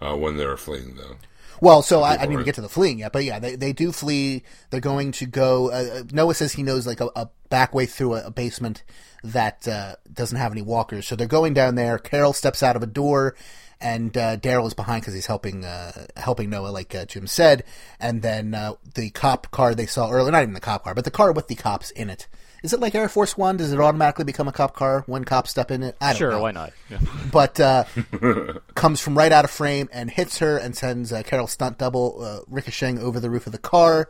[0.00, 0.96] uh, when they're fleeing.
[0.96, 1.16] Though
[1.60, 3.56] Well, so I, I People didn't are- get to the fleeing yet, but yeah, they,
[3.56, 4.42] they do flee.
[4.70, 5.70] They're going to go.
[5.70, 8.82] Uh, uh, Noah says he knows like a, a back way through a, a basement
[9.24, 11.98] that uh, doesn't have any walkers, so they're going down there.
[11.98, 13.34] Carol steps out of a door,
[13.82, 17.64] and uh, Daryl is behind because he's helping uh, helping Noah, like uh, Jim said.
[18.00, 21.04] And then uh, the cop car they saw earlier, not even the cop car, but
[21.04, 22.28] the car with the cops in it.
[22.62, 23.56] Is it like Air Force One?
[23.56, 25.96] Does it automatically become a cop car when cops step in it?
[26.00, 26.40] I don't Sure, know.
[26.42, 26.72] why not?
[26.88, 26.98] Yeah.
[27.32, 27.84] but uh,
[28.76, 32.22] comes from right out of frame and hits her and sends uh, Carol's stunt double
[32.22, 34.08] uh, ricocheting over the roof of the car.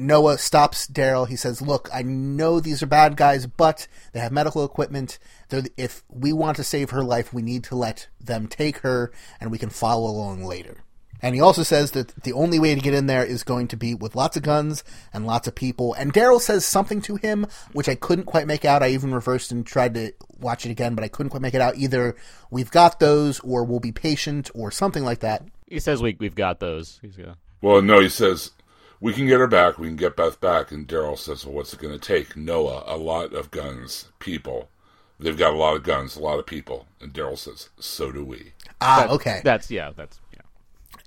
[0.00, 1.28] Noah stops Daryl.
[1.28, 5.18] He says, "Look, I know these are bad guys, but they have medical equipment.
[5.48, 9.12] They're, if we want to save her life, we need to let them take her,
[9.40, 10.78] and we can follow along later."
[11.22, 13.76] And he also says that the only way to get in there is going to
[13.76, 14.82] be with lots of guns
[15.12, 15.92] and lots of people.
[15.94, 18.82] And Daryl says something to him, which I couldn't quite make out.
[18.82, 21.60] I even reversed and tried to watch it again, but I couldn't quite make it
[21.60, 21.76] out.
[21.76, 22.16] Either
[22.50, 25.44] we've got those, or we'll be patient, or something like that.
[25.66, 26.98] He says we we've got those.
[27.02, 27.36] He's got.
[27.60, 28.52] Well, no, he says
[29.00, 29.78] we can get her back.
[29.78, 30.70] We can get Beth back.
[30.70, 34.68] And Daryl says, "Well, what's it going to take?" Noah, a lot of guns, people,
[35.20, 38.24] They've got a lot of guns, a lot of people, and Daryl says, "So do
[38.24, 39.40] we." Ah, That- okay.
[39.44, 39.90] That's yeah.
[39.94, 40.40] That's yeah.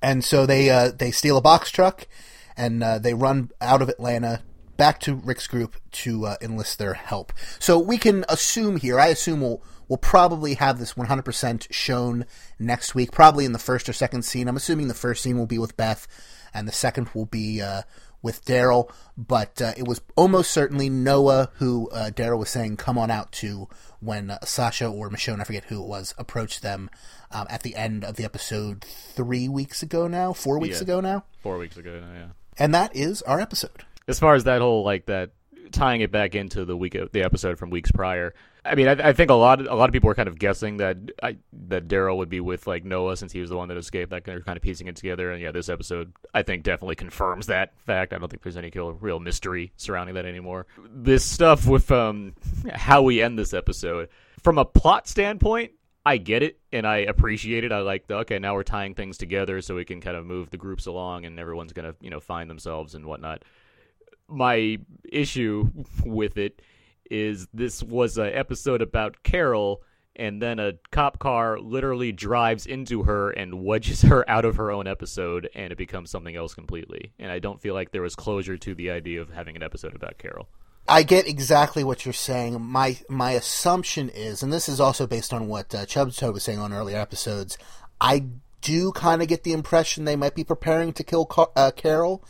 [0.04, 2.08] And so they uh, they steal a box truck,
[2.56, 4.44] and uh, they run out of Atlanta
[4.78, 7.34] back to Rick's group to uh, enlist their help.
[7.58, 9.00] So we can assume here.
[9.00, 12.26] I assume we'll we'll probably have this 100% shown
[12.60, 14.48] next week, probably in the first or second scene.
[14.48, 16.08] I'm assuming the first scene will be with Beth,
[16.54, 17.82] and the second will be uh,
[18.22, 18.92] with Daryl.
[19.18, 23.32] But uh, it was almost certainly Noah who uh, Daryl was saying, "Come on out
[23.34, 23.68] to."
[24.00, 26.90] When uh, Sasha or Michonne, I forget who it was, approached them
[27.32, 30.84] um, at the end of the episode three weeks ago now, four weeks Yeah.
[30.84, 31.24] ago now.
[31.42, 32.02] Four weeks ago.
[32.02, 32.28] now, Yeah.
[32.60, 33.86] And that is our episode.
[34.06, 35.30] as far as that whole like that
[35.72, 38.34] tying it back into the week of the episode from weeks prior.
[38.66, 40.40] I mean, I, I think a lot of, a lot of people were kind of
[40.40, 43.68] guessing that I, that Daryl would be with like Noah since he was the one
[43.68, 44.12] that escaped.
[44.12, 47.48] That they're kind of piecing it together, and yeah, this episode I think definitely confirms
[47.48, 48.14] that fact.
[48.14, 50.66] I don't think there's any real- real mystery surrounding that anymore.
[50.90, 52.36] This stuff with um
[52.72, 54.10] how we end this episode
[54.42, 55.72] from a plot standpoint.
[56.06, 57.72] I get it and I appreciate it.
[57.72, 60.50] I like the okay, now we're tying things together so we can kind of move
[60.50, 63.44] the groups along and everyone's gonna, you know, find themselves and whatnot
[64.28, 64.78] my
[65.12, 65.70] issue
[66.06, 66.62] with it
[67.10, 69.82] is this was an episode about Carol,
[70.16, 74.72] and then a cop car literally drives into her and wedges her out of her
[74.72, 77.14] own episode, and it becomes something else completely.
[77.20, 79.96] And I don't feel like there was closure to the idea of having an episode
[79.96, 80.48] about Carol.
[80.88, 82.62] I get exactly what you're saying.
[82.62, 86.60] My my assumption is, and this is also based on what uh, Chubbs was saying
[86.60, 87.58] on earlier episodes.
[88.02, 88.26] I
[88.62, 92.24] do kind of get the impression they might be preparing to kill Ca- uh, Carol,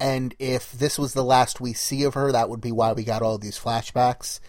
[0.00, 3.04] and if this was the last we see of her, that would be why we
[3.04, 4.40] got all these flashbacks.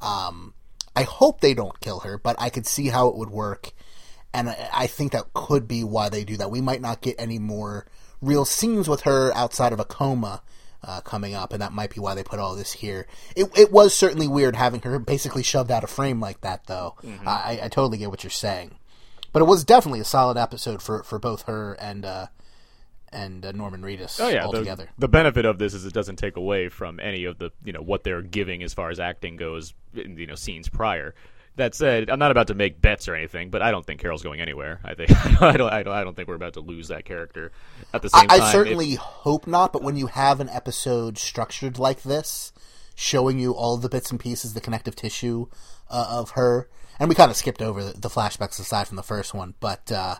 [0.00, 0.54] Um,
[0.96, 3.72] I hope they don't kill her, but I could see how it would work,
[4.32, 6.50] and I, I think that could be why they do that.
[6.50, 7.86] We might not get any more
[8.22, 10.42] real scenes with her outside of a coma
[10.82, 13.06] uh, coming up, and that might be why they put all this here.
[13.36, 16.94] It, it was certainly weird having her basically shoved out of frame like that, though.
[17.26, 18.76] I, I totally get what you're saying,
[19.32, 22.26] but it was definitely a solid episode for, for both her and uh,
[23.12, 26.16] and uh, Norman Reedus Oh yeah, all the, the benefit of this is it doesn't
[26.16, 29.36] take away from any of the you know what they're giving as far as acting
[29.36, 29.74] goes.
[29.94, 31.14] in, You know, scenes prior.
[31.56, 34.22] That said, I'm not about to make bets or anything, but I don't think Carol's
[34.22, 34.80] going anywhere.
[34.84, 35.10] I think
[35.42, 37.50] I don't, I don't, I don't think we're about to lose that character.
[37.92, 40.48] At the I, same time, I if- certainly hope not, but when you have an
[40.48, 42.52] episode structured like this,
[42.94, 45.46] showing you all the bits and pieces, the connective tissue
[45.90, 46.68] uh, of her,
[46.98, 49.90] and we kind of skipped over the, the flashbacks aside from the first one, but
[49.90, 50.16] uh,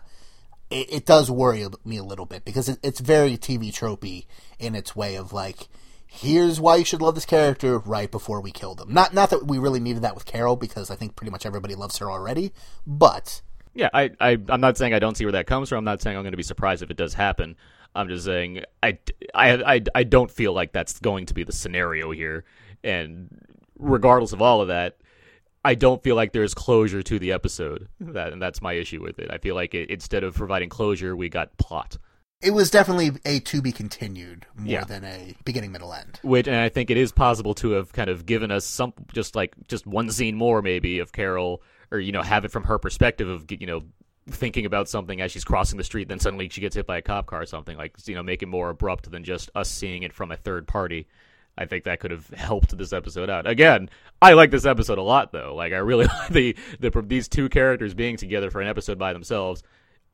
[0.71, 4.25] it, it does worry me a little bit because it, it's very TV tropey
[4.57, 5.67] in its way of like,
[6.07, 8.93] here's why you should love this character right before we kill them.
[8.93, 11.75] Not not that we really needed that with Carol because I think pretty much everybody
[11.75, 12.53] loves her already,
[12.87, 13.41] but
[13.73, 15.79] Yeah, I, I, I'm not saying I don't see where that comes from.
[15.79, 17.55] I'm not saying I'm going to be surprised if it does happen.
[17.93, 18.97] I'm just saying I,
[19.35, 22.45] I, I, I don't feel like that's going to be the scenario here.
[22.83, 23.29] And
[23.77, 24.97] regardless of all of that,
[25.63, 27.87] I don't feel like there's closure to the episode.
[28.01, 28.13] Mm-hmm.
[28.13, 29.29] That, and that's my issue with it.
[29.31, 31.97] I feel like it, instead of providing closure, we got plot.
[32.41, 34.83] it was definitely a to be continued more Yeah.
[34.83, 36.19] than a beginning middle end.
[36.23, 39.35] Which, and I think it is possible to have kind of given us some, just
[39.35, 42.79] like just one scene more, maybe of Carol, or you know, have it from her
[42.79, 43.83] perspective of you know
[44.29, 47.01] thinking about something as she's crossing the street, then suddenly she gets hit by a
[47.01, 47.77] cop car or something.
[47.77, 50.67] Like you know, make it more abrupt than just us seeing it from a third
[50.67, 51.07] party.
[51.57, 53.47] I think that could have helped this episode out.
[53.47, 53.89] Again,
[54.21, 55.55] I like this episode a lot, though.
[55.55, 59.13] Like I really like the the these two characters being together for an episode by
[59.13, 59.63] themselves.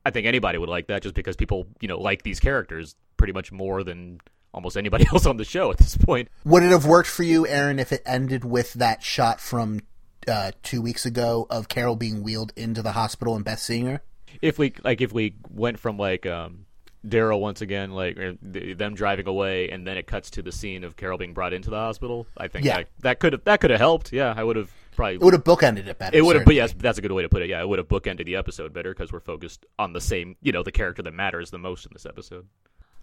[0.06, 3.32] I think anybody would like that just because people, you know, like these characters pretty
[3.32, 4.20] much more than
[4.54, 6.28] almost anybody else on the show at this point.
[6.44, 9.80] Would it have worked for you, Aaron, if it ended with that shot from
[10.26, 14.02] uh, two weeks ago of Carol being wheeled into the hospital and Beth seeing her?
[14.40, 16.66] If we like if we went from like um
[17.06, 20.82] Daryl once again like er, them driving away and then it cuts to the scene
[20.84, 22.78] of Carol being brought into the hospital, I think Yeah.
[22.78, 24.12] that that could have that could have helped.
[24.12, 26.16] Yeah, I would have probably It would have bookended it better.
[26.16, 27.48] It would have, but yes, that's a good way to put it.
[27.48, 30.50] Yeah, it would have bookended the episode better because we're focused on the same, you
[30.52, 32.46] know, the character that matters the most in this episode.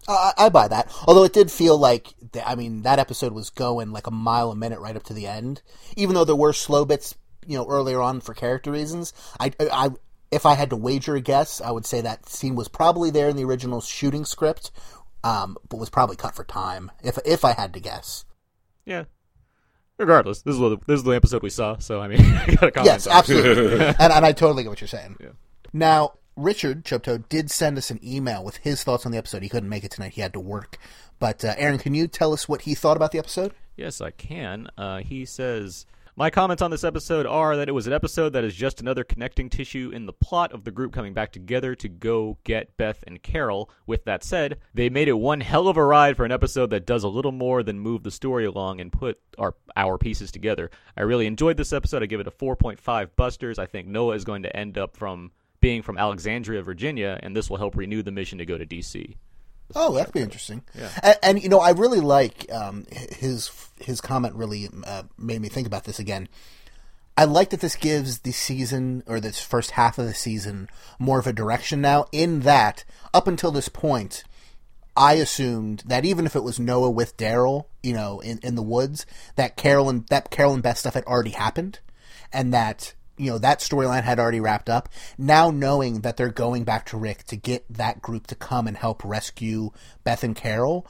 [0.08, 0.94] I, I buy that.
[1.06, 4.50] Although it did feel like, th- I mean, that episode was going like a mile
[4.52, 5.62] a minute right up to the end.
[5.96, 7.14] Even though there were slow bits,
[7.46, 9.12] you know, earlier on for character reasons.
[9.40, 9.90] I, I,
[10.30, 13.28] if I had to wager a guess, I would say that scene was probably there
[13.28, 14.70] in the original shooting script,
[15.24, 16.90] um, but was probably cut for time.
[17.02, 18.24] If if I had to guess.
[18.84, 19.04] Yeah.
[19.98, 22.70] Regardless, this is the this is the episode we saw, so I mean, I gotta
[22.70, 22.86] comment.
[22.86, 23.86] Yes, on absolutely.
[23.98, 25.16] and, and I totally get what you're saying.
[25.20, 25.30] Yeah.
[25.72, 29.42] Now, Richard Chopto did send us an email with his thoughts on the episode.
[29.42, 30.76] He couldn't make it tonight; he had to work.
[31.18, 33.54] But uh, Aaron, can you tell us what he thought about the episode?
[33.76, 34.68] Yes, I can.
[34.76, 35.86] Uh, he says,
[36.18, 39.04] My comments on this episode are that it was an episode that is just another
[39.04, 43.04] connecting tissue in the plot of the group coming back together to go get Beth
[43.06, 43.68] and Carol.
[43.86, 46.86] With that said, they made it one hell of a ride for an episode that
[46.86, 50.70] does a little more than move the story along and put our our pieces together.
[50.96, 52.02] I really enjoyed this episode.
[52.02, 53.58] I give it a 4.5 busters.
[53.58, 57.50] I think Noah is going to end up from being from Alexandria, Virginia, and this
[57.50, 59.16] will help renew the mission to go to DC.
[59.74, 60.62] Oh, that'd be interesting.
[61.02, 63.50] And, and you know, I really like um, his
[63.80, 64.34] his comment.
[64.34, 66.28] Really uh, made me think about this again.
[67.18, 71.18] I like that this gives the season or this first half of the season more
[71.18, 72.06] of a direction now.
[72.12, 74.22] In that, up until this point,
[74.94, 78.62] I assumed that even if it was Noah with Daryl, you know, in, in the
[78.62, 79.06] woods,
[79.36, 81.80] that Carol and that Carol and Beth stuff had already happened,
[82.32, 84.88] and that you know that storyline had already wrapped up.
[85.18, 88.76] Now knowing that they're going back to Rick to get that group to come and
[88.76, 89.70] help rescue
[90.04, 90.86] Beth and Carol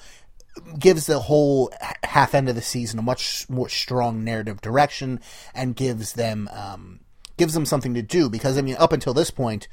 [0.79, 1.71] gives the whole
[2.03, 5.21] half end of the season a much more strong narrative direction
[5.55, 7.01] and gives them um,
[7.37, 9.69] gives them something to do because I mean up until this point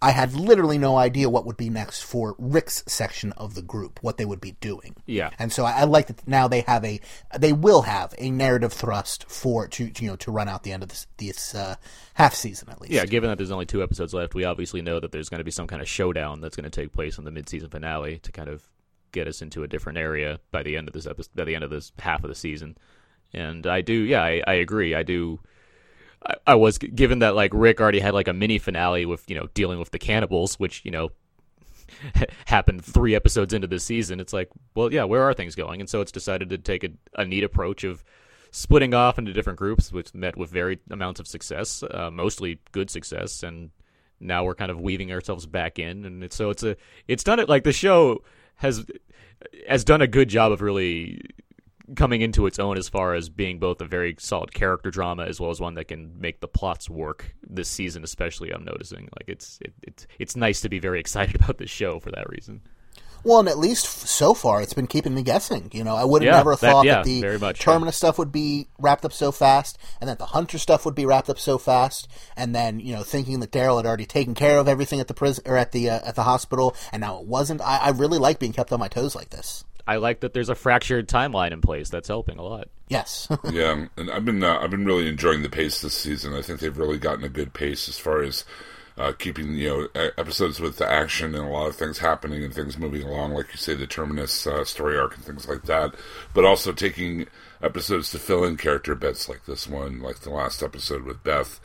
[0.00, 4.02] I had literally no idea what would be next for Rick's section of the group,
[4.02, 4.94] what they would be doing.
[5.06, 5.30] Yeah.
[5.38, 7.00] And so I, I like that now they have a,
[7.38, 10.72] they will have a narrative thrust for to, to, you know to run out the
[10.72, 11.76] end of this this uh,
[12.14, 12.92] half season at least.
[12.92, 15.44] Yeah, given that there's only two episodes left, we obviously know that there's going to
[15.44, 18.32] be some kind of showdown that's going to take place in the mid-season finale to
[18.32, 18.68] kind of
[19.12, 21.64] get us into a different area by the end of this episode, by the end
[21.64, 22.76] of this half of the season.
[23.32, 24.94] And I do, yeah, I, I agree.
[24.94, 25.40] I do.
[26.26, 29.36] I, I was given that like Rick already had like a mini finale with you
[29.36, 31.10] know dealing with the cannibals, which you know
[32.46, 34.20] happened three episodes into the season.
[34.20, 35.80] It's like, well, yeah, where are things going?
[35.80, 38.04] And so it's decided to take a, a neat approach of
[38.50, 42.90] splitting off into different groups, which met with varied amounts of success, uh, mostly good
[42.90, 43.70] success, and
[44.20, 47.38] now we're kind of weaving ourselves back in, and it's, so it's a it's done
[47.38, 48.22] it like the show
[48.56, 48.86] has
[49.68, 51.20] has done a good job of really
[51.94, 55.38] coming into its own as far as being both a very solid character drama as
[55.40, 59.28] well as one that can make the plots work this season especially i'm noticing like
[59.28, 62.60] it's it, it's it's nice to be very excited about this show for that reason
[63.24, 65.68] Well, and at least so far, it's been keeping me guessing.
[65.72, 67.96] You know, I would have Yeah, never that- thought yeah, that the very much, Terminus
[67.96, 71.28] stuff would be wrapped up so fast, and that the Hunter stuff would be wrapped
[71.28, 72.06] up so fast,
[72.36, 75.14] and then you know, thinking that Daryl had already taken care of everything at the
[75.14, 77.60] prison or at the uh, at the hospital, and now it wasn't.
[77.62, 79.64] I, I really like being kept on my toes like this.
[79.86, 83.86] I like that there's a fractured timeline in place that's helping a lot Yes, Yeah,
[83.96, 86.34] and I've been uh, I've been really enjoying the pace this season.
[86.34, 88.44] I think they've really gotten a good pace as far as
[88.96, 92.54] uh, keeping you know episodes with the action and a lot of things happening and
[92.54, 95.94] things moving along, like you say, the terminus uh, story arc and things like that.
[96.32, 97.26] But also taking
[97.60, 101.58] episodes to fill in character bits like this one, like the last episode with Beth,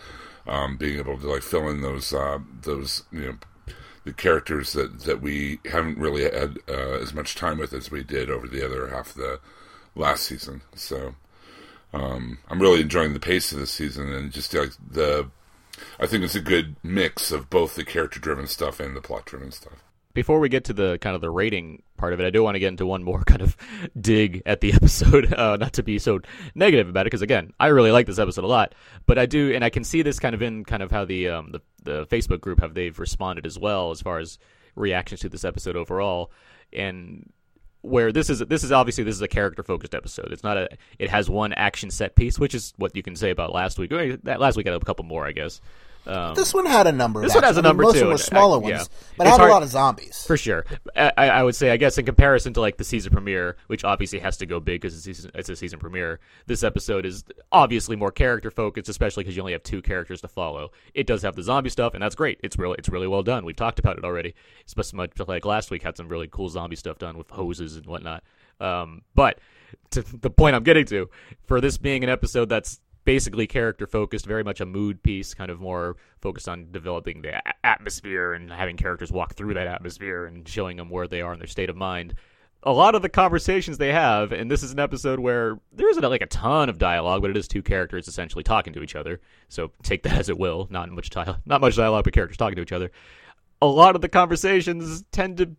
[0.47, 3.38] um, being able to like fill in those uh, those you know
[4.04, 8.04] the characters that that we haven't really had uh, as much time with as we
[8.04, 9.39] did over the other half of the
[9.95, 10.62] last season.
[10.76, 11.16] So
[11.93, 15.30] um, I'm really enjoying the pace of this season and just like the.
[15.99, 19.84] I think it's a good mix of both the character-driven stuff and the plot-driven stuff.
[20.14, 22.56] before we get to the kind of the rating part of it, I do want
[22.56, 23.58] to get into one more kind of
[23.99, 25.34] dig at the episode.
[25.34, 26.20] Uh, not to be so
[26.56, 28.76] negative about it, because again, I really like this episode a lot.
[29.06, 31.30] But I do, and I can see this kind of in kind of how the
[31.30, 34.38] um, the, the Facebook group have they've responded as well as far as
[34.75, 36.32] reactions to this episode overall,
[36.73, 37.32] and
[37.82, 40.32] where this is this is obviously this is a character focused episode.
[40.32, 40.69] It's not a
[40.99, 43.91] it has one action set piece, which is what you can say about last week.
[44.23, 45.61] That last week had a couple more, I guess.
[46.08, 47.20] Um, this one had a number.
[47.22, 47.99] of This one has a I mean, number, most too.
[47.99, 48.78] of them were I- smaller yeah.
[48.78, 50.24] ones, but It's had hard- a lot of zombies.
[50.26, 53.12] For sure, I, I I would say, I guess, in comparison to like the season
[53.12, 56.20] premiere, which obviously has to go big because it's, a season- it's a season premiere.
[56.47, 60.28] This episode is obviously more character focused, especially because you only have two characters to
[60.28, 60.72] follow.
[60.93, 62.39] It does have the zombie stuff, and that's great.
[62.43, 63.45] It's really, it's really well done.
[63.45, 64.34] We've talked about it already.
[64.66, 67.86] Especially much like last week had some really cool zombie stuff done with hoses and
[67.86, 68.24] whatnot.
[68.60, 69.39] Um, but
[69.91, 71.10] to the point I'm getting to,
[71.45, 75.49] for this being an episode that's basically character focused, very much a mood piece, kind
[75.49, 80.26] of more focused on developing the a- atmosphere and having characters walk through that atmosphere
[80.26, 82.14] and showing them where they are in their state of mind.
[82.64, 86.04] A lot of the conversations they have, and this is an episode where there isn't
[86.04, 89.20] like a ton of dialogue, but it is two characters essentially talking to each other.
[89.49, 90.68] So take that as it will.
[90.70, 92.91] Not much dialogue, not much dialogue, but characters talking to each other.
[93.64, 95.56] A lot of the conversations tend to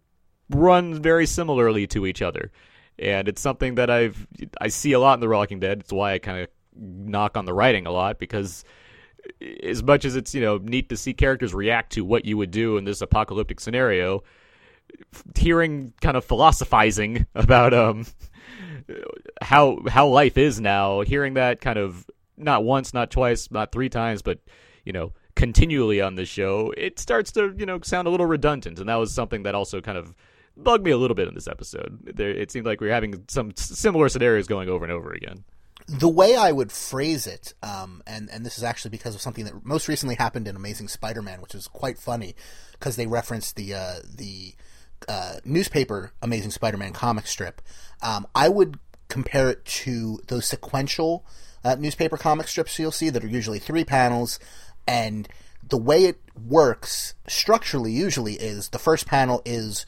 [0.50, 2.50] run very similarly to each other
[2.98, 4.26] and it's something that I've
[4.60, 5.80] I see a lot in The Walking Dead.
[5.80, 8.64] It's why I kind of knock on the writing a lot because
[9.62, 12.50] as much as it's you know neat to see characters react to what you would
[12.50, 14.22] do in this apocalyptic scenario,
[15.36, 18.06] hearing kind of philosophizing about um
[19.40, 22.06] how how life is now, hearing that kind of
[22.36, 24.38] not once, not twice, not three times, but
[24.84, 28.78] you know continually on this show, it starts to you know sound a little redundant,
[28.78, 30.14] and that was something that also kind of
[30.56, 31.98] bugged me a little bit in this episode.
[32.14, 35.44] There, it seemed like we are having some similar scenarios going over and over again.
[35.86, 39.44] The way I would phrase it, um, and and this is actually because of something
[39.44, 42.34] that most recently happened in Amazing Spider-Man, which is quite funny
[42.72, 44.54] because they referenced the uh, the
[45.08, 47.60] uh, newspaper Amazing Spider-Man comic strip.
[48.02, 48.78] Um, I would
[49.08, 51.24] compare it to those sequential
[51.64, 54.38] uh, newspaper comic strips you'll see that are usually three panels,
[54.86, 55.28] and
[55.68, 59.86] the way it works structurally usually is the first panel is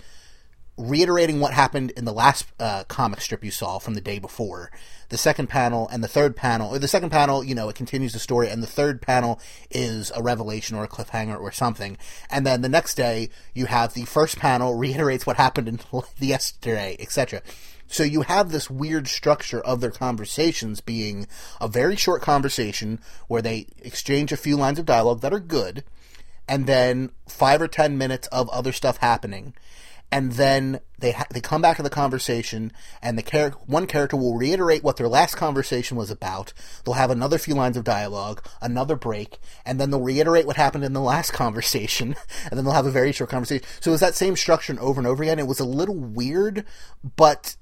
[0.77, 4.71] reiterating what happened in the last uh, comic strip you saw from the day before.
[5.09, 8.13] The second panel and the third panel, or the second panel, you know, it continues
[8.13, 11.97] the story, and the third panel is a revelation or a cliffhanger or something.
[12.29, 16.03] And then the next day, you have the first panel reiterates what happened in the
[16.27, 17.43] yesterday, etc.
[17.87, 21.29] So you have this weird structure of their conversations being
[21.61, 22.99] a very short conversation
[23.29, 25.85] where they exchange a few lines of dialogue that are good,
[26.49, 29.55] and then five or ten minutes of other stuff happening
[30.15, 32.71] and then they ha- they come back to the conversation,
[33.03, 36.53] and the char- one character will reiterate what their last conversation was about.
[36.85, 40.85] They'll have another few lines of dialogue, another break, and then they'll reiterate what happened
[40.85, 42.15] in the last conversation,
[42.49, 43.67] and then they'll have a very short conversation.
[43.81, 45.41] So it was that same structure over and over again.
[45.41, 46.65] It was a little weird,
[47.17, 47.57] but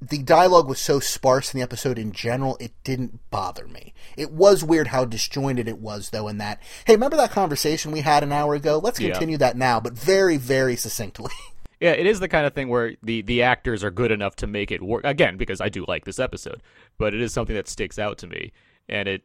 [0.00, 3.92] the dialogue was so sparse in the episode in general, it didn't bother me.
[4.16, 8.00] It was weird how disjointed it was, though, in that, hey, remember that conversation we
[8.00, 8.78] had an hour ago?
[8.82, 9.10] Let's Yeah.
[9.10, 11.32] continue that now, but very, very succinctly.
[11.82, 14.46] Yeah, it is the kind of thing where the the actors are good enough to
[14.46, 15.02] make it work.
[15.02, 16.62] Again, because I do like this episode,
[16.96, 18.52] but it is something that sticks out to me,
[18.88, 19.24] and it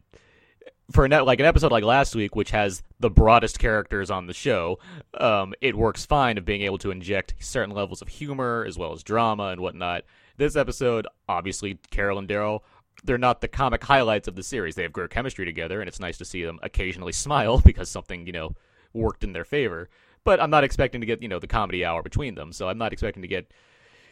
[0.89, 4.25] for a net, like an episode like last week, which has the broadest characters on
[4.25, 4.79] the show,
[5.19, 8.91] um, it works fine of being able to inject certain levels of humor as well
[8.91, 10.03] as drama and whatnot.
[10.37, 12.61] This episode, obviously, Carol and Daryl.
[13.03, 14.73] They're not the comic highlights of the series.
[14.73, 18.25] They have great chemistry together, and it's nice to see them occasionally smile because something,
[18.25, 18.55] you know,
[18.93, 19.89] worked in their favor.
[20.27, 22.51] But I'm not expecting to get, you know, the comedy hour between them.
[22.51, 23.49] So I'm not expecting to get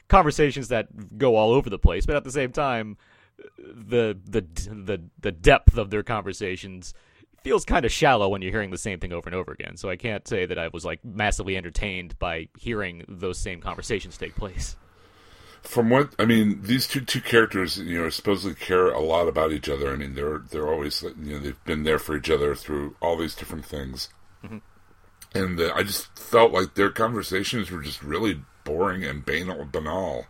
[0.08, 2.06] conversations that go all over the place.
[2.06, 2.96] But at the same time,
[3.60, 6.94] the the the the depth of their conversations
[7.44, 9.76] feels kind of shallow when you're hearing the same thing over and over again.
[9.76, 14.18] So I can't say that I was like massively entertained by hearing those same conversations
[14.18, 14.78] take place.
[15.64, 19.52] From what I mean, these two two characters, you know, supposedly care a lot about
[19.52, 19.92] each other.
[19.92, 23.18] I mean, they're they're always, you know, they've been there for each other through all
[23.18, 24.08] these different things,
[24.42, 24.60] mm-hmm.
[25.36, 29.66] And uh, I just felt like their conversations were just really boring and banal.
[29.66, 30.26] banal.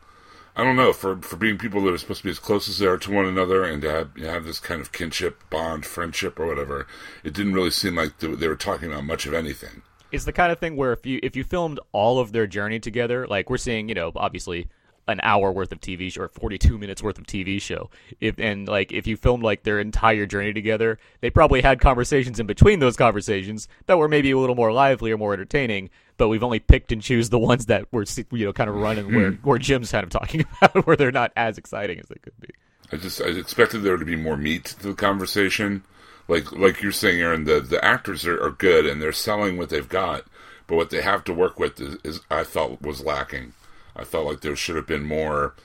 [0.58, 2.80] I don't know for for being people that are supposed to be as close as
[2.80, 5.50] they are to one another and to have, you know, have this kind of kinship,
[5.50, 6.88] bond, friendship, or whatever.
[7.24, 9.82] It didn't really seem like they, they were talking about much of anything.
[10.12, 12.80] It's the kind of thing where if you if you filmed all of their journey
[12.80, 14.70] together, like we're seeing, you know, obviously
[15.08, 17.90] an hour worth of TV show or 42 minutes worth of TV show.
[18.20, 22.40] If and like if you filmed like their entire journey together, they probably had conversations
[22.40, 25.90] in between those conversations that were maybe a little more lively or more entertaining.
[26.18, 29.14] But we've only picked and choose the ones that were you know kind of running
[29.14, 29.48] where hmm.
[29.48, 32.50] where Jim's kind of talking about where they're not as exciting as they could be.
[32.92, 35.84] I just I expected there to be more meat to the conversation.
[36.28, 39.70] Like like you're saying, Aaron, the the actors are, are good and they're selling what
[39.70, 40.24] they've got,
[40.66, 43.54] but what they have to work with is, is I felt was lacking.
[43.96, 45.56] I felt like there should have been more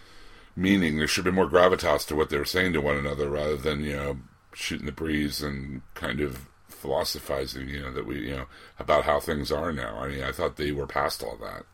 [0.56, 0.98] meaning.
[0.98, 3.56] There should have been more gravitas to what they were saying to one another, rather
[3.56, 4.18] than you know
[4.52, 7.68] shooting the breeze and kind of philosophizing.
[7.68, 8.46] You know that we you know
[8.78, 9.98] about how things are now.
[9.98, 11.64] I mean, I thought they were past all that.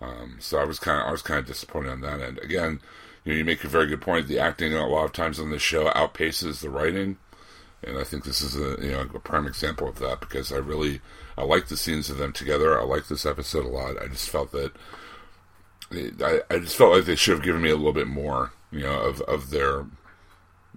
[0.00, 2.38] Um, so I was kind of I was kind of disappointed on that end.
[2.38, 2.80] Again,
[3.24, 4.28] you know, you make a very good point.
[4.28, 7.18] The acting a lot of times on this show outpaces the writing,
[7.82, 10.56] and I think this is a you know a prime example of that because I
[10.56, 11.00] really
[11.36, 12.78] I like the scenes of them together.
[12.80, 14.00] I like this episode a lot.
[14.00, 14.72] I just felt that
[15.92, 18.80] I, I just felt like they should have given me a little bit more, you
[18.80, 19.86] know, of, of their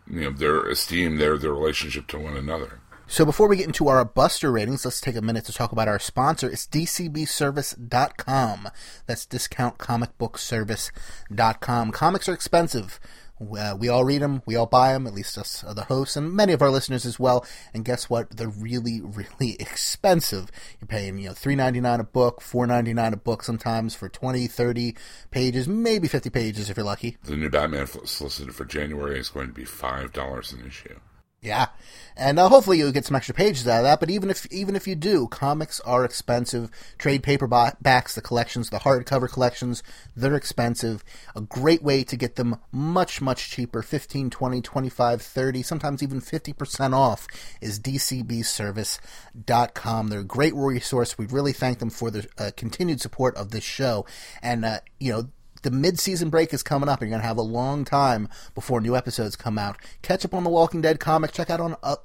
[0.09, 2.80] you know their esteem, their their relationship to one another.
[3.07, 5.89] So before we get into our Buster ratings, let's take a minute to talk about
[5.89, 6.49] our sponsor.
[6.49, 8.70] It's dcbservice.com.
[9.05, 11.91] That's discountcomicbookservice.com.
[11.91, 13.01] Comics are expensive.
[13.42, 16.16] Uh, we all read them, we all buy them, at least us, uh, the hosts,
[16.16, 17.46] and many of our listeners as well.
[17.74, 18.30] And guess what?
[18.36, 20.52] They're really, really expensive.
[20.80, 23.96] You're paying, you know, three ninety nine a book, four ninety nine a book sometimes
[23.96, 24.96] for 20, 30
[25.32, 27.18] pages, maybe 50 pages if you're lucky.
[27.24, 31.00] The new Batman solicited for January is going to be five dollars an issue.
[31.44, 31.70] Yeah,
[32.16, 34.00] and uh, hopefully you'll get some extra pages out of that.
[34.00, 36.70] But even if even if you do, comics are expensive.
[37.00, 39.82] Trade paperbacks, the collections, the hardcover collections,
[40.16, 41.04] they're expensive.
[41.36, 46.22] A great way to get them much much cheaper 15 20 25 30 sometimes even
[46.22, 47.26] 50% off
[47.60, 53.36] is dcbservice.com they're a great resource we really thank them for the uh, continued support
[53.36, 54.06] of this show
[54.44, 55.28] and uh, you know
[55.62, 57.01] the mid-season break is coming up.
[57.01, 59.78] and You're going to have a long time before new episodes come out.
[60.01, 61.32] Catch up on the Walking Dead comic.
[61.32, 61.95] Check out on uh,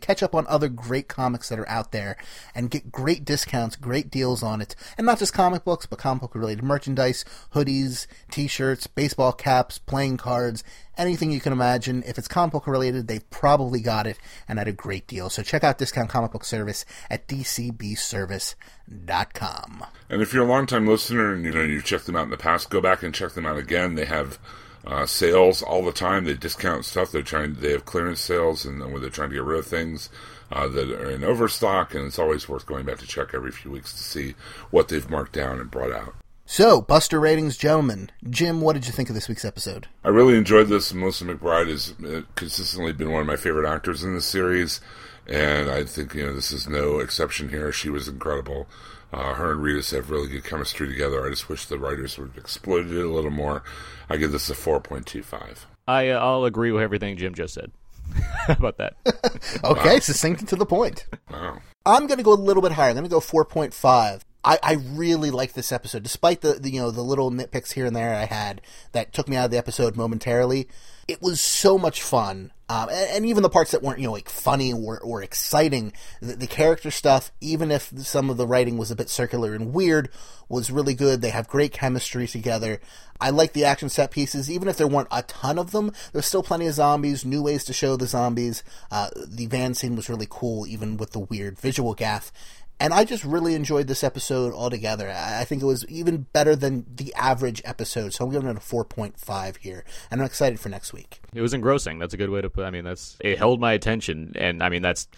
[0.00, 2.16] catch up on other great comics that are out there,
[2.54, 4.74] and get great discounts, great deals on it.
[4.96, 10.16] And not just comic books, but comic book related merchandise, hoodies, T-shirts, baseball caps, playing
[10.18, 10.62] cards.
[10.98, 12.02] Anything you can imagine.
[12.06, 14.18] If it's comic book related, they've probably got it
[14.48, 15.30] and at a great deal.
[15.30, 19.84] So check out Discount Comic Book Service at dcbservice.com.
[20.08, 22.36] And if you're a long-time listener and you know you've checked them out in the
[22.36, 23.96] past, go back and check them out again.
[23.96, 24.38] They have
[24.86, 26.24] uh, sales all the time.
[26.24, 27.10] They discount stuff.
[27.10, 27.54] They're trying.
[27.54, 30.08] They have clearance sales, and where they're trying to get rid of things
[30.52, 31.94] uh, that are in overstock.
[31.94, 34.34] And it's always worth going back to check every few weeks to see
[34.70, 36.14] what they've marked down and brought out.
[36.48, 38.10] So, Buster ratings, gentlemen.
[38.30, 39.88] Jim, what did you think of this week's episode?
[40.04, 40.94] I really enjoyed this.
[40.94, 44.80] Melissa McBride has uh, consistently been one of my favorite actors in the series,
[45.26, 47.72] and I think you know this is no exception here.
[47.72, 48.68] She was incredible.
[49.12, 51.26] Uh, her and Reedus have really good chemistry together.
[51.26, 53.64] I just wish the writers would have exploited it a little more.
[54.08, 55.66] I give this a four point two five.
[55.88, 57.72] I uh, I'll agree with everything Jim just said.
[58.46, 58.94] How about that?
[59.64, 61.06] Okay, succinct and to the point.
[61.30, 61.58] Wow.
[61.84, 62.90] I'm going to go a little bit higher.
[62.90, 64.20] I'm going to go 4.5.
[64.46, 67.84] I, I really like this episode, despite the, the you know the little nitpicks here
[67.84, 70.68] and there I had that took me out of the episode momentarily.
[71.08, 74.12] It was so much fun, um, and, and even the parts that weren't you know
[74.12, 75.92] like funny or, or exciting,
[76.22, 79.74] the, the character stuff, even if some of the writing was a bit circular and
[79.74, 80.10] weird,
[80.48, 81.22] was really good.
[81.22, 82.80] They have great chemistry together.
[83.20, 85.92] I like the action set pieces, even if there weren't a ton of them.
[86.12, 88.62] There's still plenty of zombies, new ways to show the zombies.
[88.92, 92.30] Uh, the van scene was really cool, even with the weird visual gaffe.
[92.78, 95.10] And I just really enjoyed this episode altogether.
[95.10, 98.60] I think it was even better than the average episode, so I'm giving it a
[98.60, 99.82] 4.5 here.
[100.10, 101.20] And I'm excited for next week.
[101.32, 101.98] It was engrossing.
[101.98, 102.64] That's a good way to put.
[102.64, 105.08] I mean, that's it held my attention, and I mean that's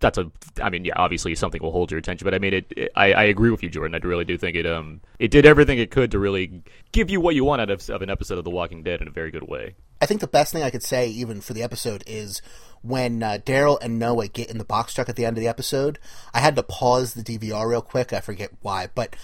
[0.00, 0.30] that's a.
[0.62, 2.72] I mean, yeah, obviously something will hold your attention, but I mean, it.
[2.76, 4.00] it I, I agree with you, Jordan.
[4.00, 4.66] I really do think it.
[4.66, 6.62] Um, it did everything it could to really
[6.92, 9.08] give you what you want out of, of an episode of The Walking Dead in
[9.08, 9.74] a very good way.
[10.00, 12.40] I think the best thing I could say, even for the episode, is
[12.82, 15.48] when uh, Daryl and Noah get in the box truck at the end of the
[15.48, 15.98] episode.
[16.32, 18.12] I had to pause the DVR real quick.
[18.12, 19.16] I forget why, but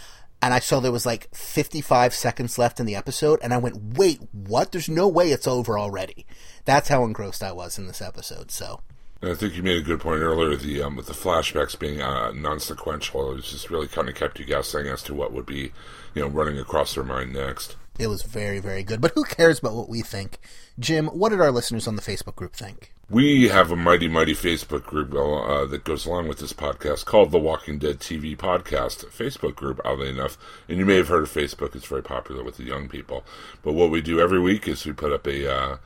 [0.42, 3.96] and I saw there was like 55 seconds left in the episode, and I went,
[3.96, 4.72] "Wait, what?
[4.72, 6.26] There's no way it's over already."
[6.64, 8.50] That's how engrossed I was in this episode.
[8.50, 8.80] So.
[9.22, 10.54] And I think you made a good point earlier.
[10.54, 14.38] The um, with the flashbacks being uh, non-sequential, it was just really kind of kept
[14.38, 15.72] you guessing as to what would be,
[16.14, 17.76] you know, running across their mind next.
[17.98, 19.00] It was very, very good.
[19.00, 20.38] But who cares about what we think?
[20.78, 22.93] Jim, what did our listeners on the Facebook group think?
[23.10, 27.32] We have a mighty, mighty Facebook group uh, that goes along with this podcast called
[27.32, 30.38] the Walking Dead TV Podcast Facebook group, oddly enough.
[30.70, 33.22] And you may have heard of Facebook; it's very popular with the young people.
[33.62, 35.76] But what we do every week is we put up a uh,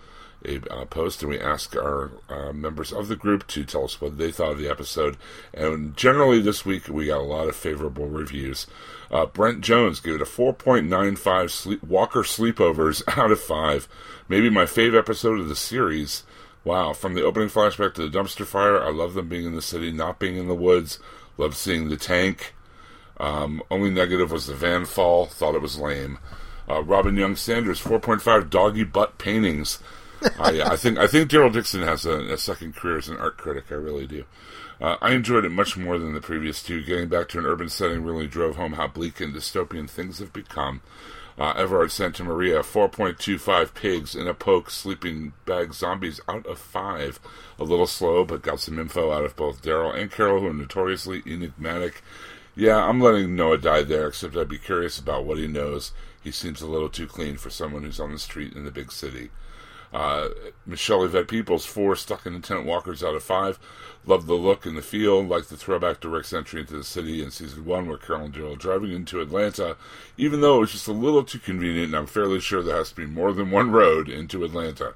[0.45, 4.01] a uh, post and we ask our uh, members of the group to tell us
[4.01, 5.17] what they thought of the episode.
[5.53, 8.67] And generally, this week we got a lot of favorable reviews.
[9.11, 13.89] Uh, Brent Jones gave it a 4.95 sleep, Walker Sleepovers out of 5.
[14.29, 16.23] Maybe my favorite episode of the series.
[16.65, 19.63] Wow, from the opening flashback to the dumpster fire, I love them being in the
[19.63, 20.99] city, not being in the woods.
[21.37, 22.55] Love seeing the tank.
[23.19, 25.27] Um, only negative was the van fall.
[25.27, 26.19] Thought it was lame.
[26.69, 29.79] Uh, Robin Young Sanders, 4.5 doggy butt paintings.
[30.39, 33.37] I, I think I think Daryl Dixon has a, a second career as an art
[33.37, 33.67] critic.
[33.71, 34.25] I really do.
[34.81, 36.83] Uh, I enjoyed it much more than the previous two.
[36.83, 40.33] Getting back to an urban setting really drove home how bleak and dystopian things have
[40.33, 40.83] become.
[41.39, 47.21] Uh, Everard Santa Maria, 4.25 pigs in a poke, sleeping bag zombies out of five.
[47.61, 50.53] A little slow, but got some info out of both Daryl and Carol, who are
[50.53, 52.03] notoriously enigmatic.
[52.57, 55.93] Yeah, I'm letting Noah die there, except I'd be curious about what he knows.
[56.21, 58.91] He seems a little too clean for someone who's on the street in the big
[58.91, 59.31] city.
[59.93, 60.29] Uh,
[60.67, 63.59] Michelle Yvette Peoples, four stuck in intent walkers out of five.
[64.07, 67.31] Loved the look and the feel, like the throwback Rick's entry into the city in
[67.31, 69.77] season one, where Carol and driving into Atlanta,
[70.17, 72.91] even though it was just a little too convenient, and I'm fairly sure there has
[72.91, 74.95] to be more than one road into Atlanta.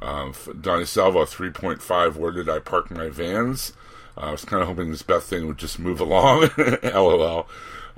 [0.00, 3.72] Um, Donnie Salvo, 3.5, where did I park my vans?
[4.16, 6.50] Uh, I was kind of hoping this Beth thing would just move along.
[6.82, 7.48] LOL.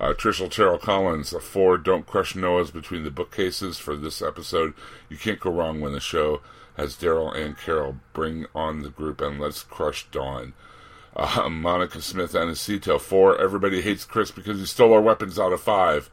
[0.05, 4.75] Uh, Trishel Terrell Collins, a four, don't crush Noahs between the bookcases for this episode.
[5.09, 6.43] You can't go wrong when the show
[6.77, 10.53] has Daryl and Carol bring on the group and let's crush Dawn.
[11.17, 15.63] Uh, Monica Smith Anacito, four, everybody hates Chris because he stole our weapons out of
[15.63, 16.11] five.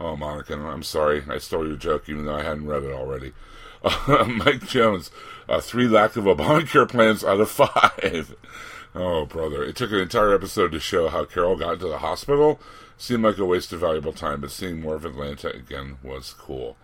[0.00, 1.22] Oh, Monica, I'm sorry.
[1.30, 3.34] I stole your joke even though I hadn't read it already.
[3.84, 5.12] Uh, Mike Jones,
[5.48, 8.34] uh, three lack of Obamacare plans out of five.
[8.94, 9.62] Oh, brother.
[9.62, 12.60] It took an entire episode to show how Carol got into the hospital.
[12.96, 16.76] Seemed like a waste of valuable time, but seeing more of Atlanta again was cool.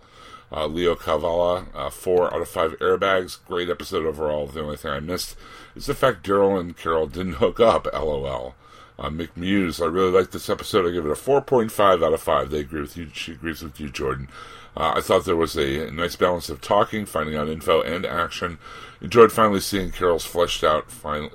[0.51, 3.43] Uh, Leo Cavala, uh, four out of five airbags.
[3.45, 4.47] Great episode overall.
[4.47, 5.35] The only thing I missed
[5.75, 7.87] is the fact Daryl and Carol didn't hook up.
[7.91, 8.55] LOL.
[8.97, 10.87] Uh, Mick Muse, I really liked this episode.
[10.87, 12.49] I give it a 4.5 out of 5.
[12.49, 13.09] They agree with you.
[13.13, 14.29] She agrees with you, Jordan.
[14.77, 18.59] Uh, I thought there was a nice balance of talking, finding out info, and action.
[19.01, 20.85] Enjoyed finally seeing Carol's fleshed out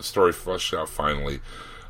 [0.00, 1.40] story fleshed out finally.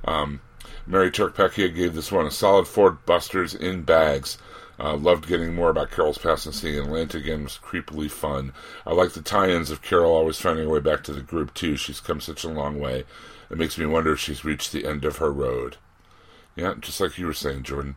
[0.04, 0.40] Um,
[0.86, 4.38] Mary Turkpeckia gave this one a solid four busters in bags.
[4.78, 8.52] Uh, loved getting more about Carol's past and seeing Atlanta again was creepily fun.
[8.86, 11.76] I like the tie-ins of Carol always finding her way back to the group too.
[11.76, 13.04] She's come such a long way.
[13.50, 15.76] It makes me wonder if she's reached the end of her road.
[16.56, 17.96] Yeah, just like you were saying, Jordan.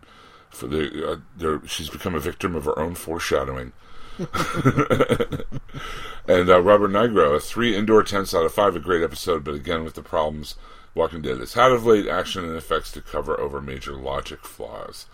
[0.53, 3.73] For the uh, she's become a victim of her own foreshadowing.
[4.19, 4.27] and
[6.47, 9.83] uh, Robert Nigro, a three indoor tents out of five, a great episode, but again
[9.83, 10.55] with the problems
[10.95, 15.07] Walking Dead has had of late, action and effects to cover over major logic flaws.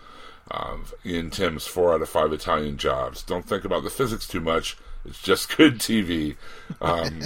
[0.52, 3.24] Um, Ian Timms, four out of five Italian jobs.
[3.24, 4.78] Don't think about the physics too much.
[5.06, 6.36] It's just good TV.
[6.82, 7.22] Um,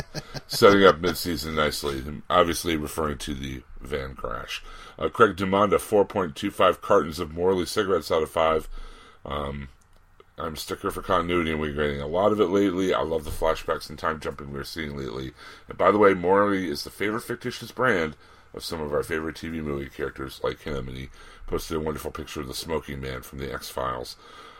[0.48, 2.04] setting up midseason nicely.
[2.30, 4.64] Obviously referring to the van crash.
[4.98, 8.68] Uh, Craig Dumanda, 4.25 cartons of Morley cigarettes out of five.
[9.26, 9.70] Um,
[10.38, 12.94] I'm a sticker for continuity, and we're getting a lot of it lately.
[12.94, 15.34] I love the flashbacks and time jumping we're seeing lately.
[15.70, 18.16] And by the way, Morley is the favorite fictitious brand
[18.54, 21.10] of some of our favorite TV movie characters like him, and he
[21.46, 24.16] posted a wonderful picture of the smoking man from the X Files.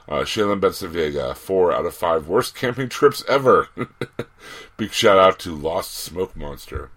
[0.08, 3.70] Uh, Shaylin Bensavega, four out of five worst camping trips ever.
[4.78, 6.92] Big shout out to Lost Smoke Monster.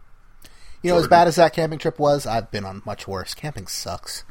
[0.86, 3.34] You know, as bad as that camping trip was, I've been on much worse.
[3.34, 4.24] Camping sucks.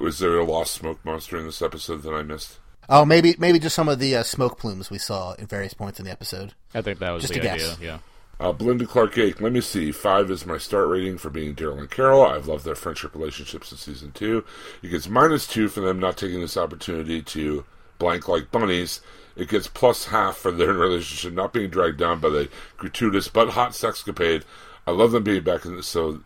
[0.00, 2.58] Was there a Lost Smoke Monster in this episode that I missed?
[2.88, 5.98] Oh, maybe maybe just some of the uh, smoke plumes we saw at various points
[5.98, 6.54] in the episode.
[6.74, 7.66] I think that was Just the a idea.
[7.68, 7.80] guess.
[7.80, 7.98] Yeah.
[8.38, 9.90] Uh, Belinda Clark Gake, let me see.
[9.92, 12.24] Five is my start rating for being Daryl and Carol.
[12.24, 14.44] I've loved their friendship relationships in season two.
[14.82, 17.64] It gets minus two for them not taking this opportunity to
[17.98, 19.00] blank like bunnies.
[19.36, 23.50] It gets plus half for their relationship not being dragged down by the gratuitous but
[23.50, 24.42] hot sexcapade.
[24.86, 26.20] I love them being back in the, so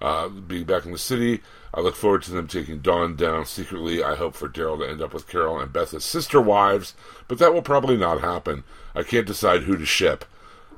[0.00, 1.40] uh, being back in the city.
[1.72, 4.02] I look forward to them taking Dawn down secretly.
[4.02, 6.94] I hope for Daryl to end up with Carol and Beth as sister wives,
[7.28, 8.64] but that will probably not happen.
[8.94, 10.24] I can't decide who to ship.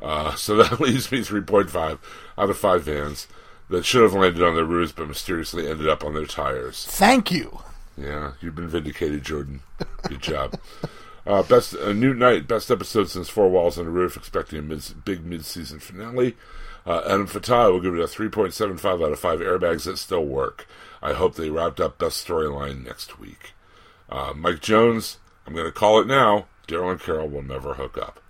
[0.02, 1.98] Uh, so that leaves me 3.5
[2.36, 3.26] out of 5 vans
[3.70, 6.84] that should have landed on their roofs but mysteriously ended up on their tires.
[6.84, 7.60] Thank you.
[7.96, 9.60] Yeah, you've been vindicated, Jordan.
[10.08, 10.58] Good job.
[11.24, 14.16] Uh, best a new night, best episode since Four Walls and a Roof.
[14.16, 16.34] Expecting a mid, big mid-season finale.
[16.86, 20.66] Uh, Adam Fatah will give it a 3.75 out of 5 airbags that still work.
[21.00, 23.52] I hope they wrapped up best storyline next week.
[24.08, 26.46] Uh, Mike Jones, I'm going to call it now.
[26.66, 28.20] Daryl and Carol will never hook up.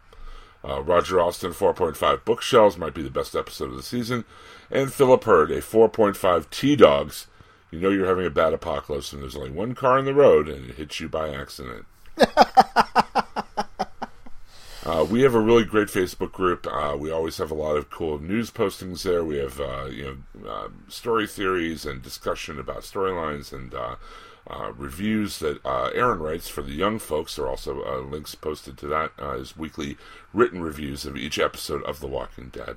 [0.65, 4.25] Uh, Roger Austin, 4.5 bookshelves might be the best episode of the season.
[4.71, 7.27] And Philip Hurd, a 4.5 T Dogs.
[7.71, 10.49] You know you're having a bad apocalypse and there's only one car on the road
[10.49, 11.87] and it hits you by accident.
[14.85, 16.67] Uh, we have a really great Facebook group.
[16.67, 19.25] Uh, we always have a lot of cool news postings there.
[19.25, 23.95] We have uh, you know uh, story theories and discussion about storylines and uh,
[24.49, 27.37] uh, reviews that Aaron writes for the young folks.
[27.37, 29.97] There are also links posted to that as weekly
[30.33, 32.77] written reviews of each episode of The Walking Dead.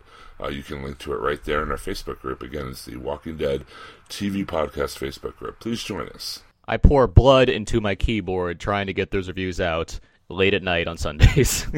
[0.51, 2.43] You can link to it right there in our Facebook group.
[2.43, 3.65] Again, it's the Walking Dead
[4.09, 5.59] TV Podcast Facebook group.
[5.59, 6.43] Please join us.
[6.67, 9.99] I pour blood into my keyboard trying to get those reviews out
[10.29, 11.67] late at night on Sundays.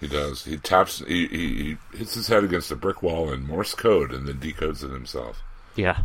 [0.00, 0.46] He does.
[0.46, 1.00] He taps.
[1.06, 4.38] He, he, he hits his head against a brick wall in Morse code and then
[4.38, 5.42] decodes it himself.
[5.76, 6.04] yeah.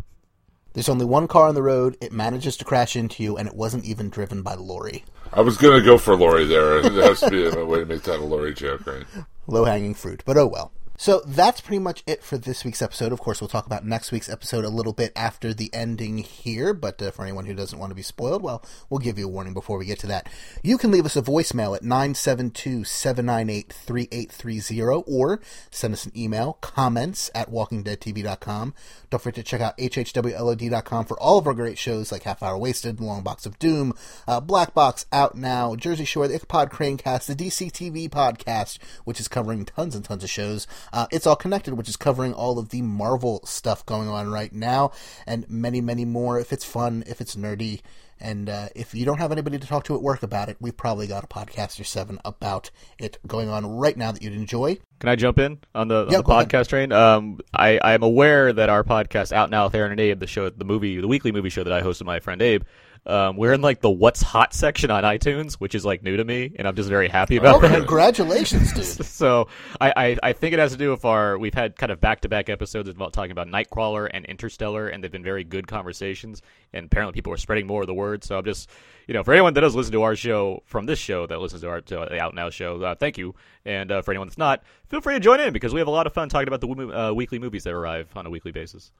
[0.74, 1.96] There's only one car on the road.
[2.02, 5.06] It manages to crash into you, and it wasn't even driven by Lori.
[5.32, 6.80] I was gonna go for Lori there.
[6.80, 9.06] It has to be a way to make that a Lori joke, right?
[9.48, 10.74] Low hanging fruit, but oh well.
[10.98, 13.12] So that's pretty much it for this week's episode.
[13.12, 16.74] Of course, we'll talk about next week's episode a little bit after the ending here,
[16.74, 19.30] but uh, for anyone who doesn't want to be spoiled, well, we'll give you a
[19.30, 20.30] warning before we get to that.
[20.64, 26.54] You can leave us a voicemail at 972 798 3830 or send us an email,
[26.62, 28.74] comments at walkingdeadtv.com.
[29.10, 32.58] Don't forget to check out hhwlod.com for all of our great shows like Half Hour
[32.58, 33.94] Wasted, Long Box of Doom,
[34.28, 39.28] uh, Black Box Out Now, Jersey Shore, the Ichabod Cranecast, the DCTV podcast, which is
[39.28, 40.68] covering tons and tons of shows.
[40.94, 44.54] Uh, it's All Connected, which is covering all of the Marvel stuff going on right
[44.54, 44.92] now,
[45.28, 46.40] and many, many more.
[46.40, 47.82] If it's fun, if it's nerdy,
[48.20, 50.78] and uh, if you don't have anybody to talk to at work about it, we've
[50.78, 54.78] probably got a podcast or seven about it going on right now that you'd enjoy.
[55.00, 56.48] Can I jump in on the, on Yeah, the go ahead.
[56.50, 56.92] podcast train?
[56.94, 60.50] Um, I I'm aware that our podcast out now with Aaron and Abe, the show,
[60.50, 62.64] the movie, the weekly movie show that I host with my friend Abe.
[63.08, 66.26] Um, we're in like the what's hot section on iTunes, which is like new to
[66.26, 67.66] me, and I'm just very happy about it.
[67.66, 67.78] Oh, that.
[67.78, 69.06] congratulations, dude.
[69.16, 69.48] So
[69.80, 72.22] I, I, I think it has to do with our we've had kind of back
[72.22, 76.42] to back episodes about talking about Nightcrawler and Interstellar, and they've been very good conversations.
[76.74, 78.24] And apparently, people are spreading more of the word.
[78.24, 78.70] So I'm just
[79.08, 81.62] you know for anyone that does listen to our show from this show that listens
[81.62, 83.36] to our to the Out Now show, uh, thank you.
[83.66, 85.92] And uh, for anyone that's not, feel free to join in because we have a
[85.92, 88.92] lot of fun talking about the uh, weekly movies that arrive on a weekly basis.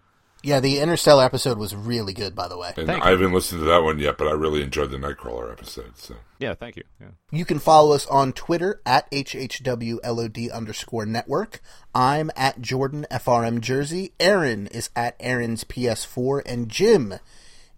[0.46, 2.72] Yeah, the Interstellar episode was really good, by the way.
[2.78, 5.52] And Thank I haven't listened to that one yet, but I really enjoyed the Nightcrawler
[5.52, 5.98] episode.
[5.98, 6.84] So Yeah, thank you.
[7.02, 7.08] Yeah.
[7.32, 11.62] You can follow us on Twitter at HHWLOD underscore network.
[11.96, 14.14] I'm at Jordan FRM Jersey.
[14.20, 16.44] Aaron is at Aaron's PS4.
[16.46, 17.16] And Jim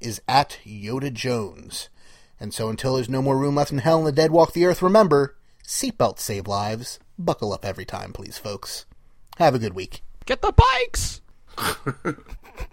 [0.02, 1.88] is at Yoda Jones.
[2.38, 4.66] And so until there's no more room left in hell and the dead walk the
[4.66, 7.00] earth, remember, seatbelts save lives.
[7.18, 8.86] Buckle up every time, please, folks.
[9.38, 10.02] Have a good week.
[10.26, 11.22] Get the bikes.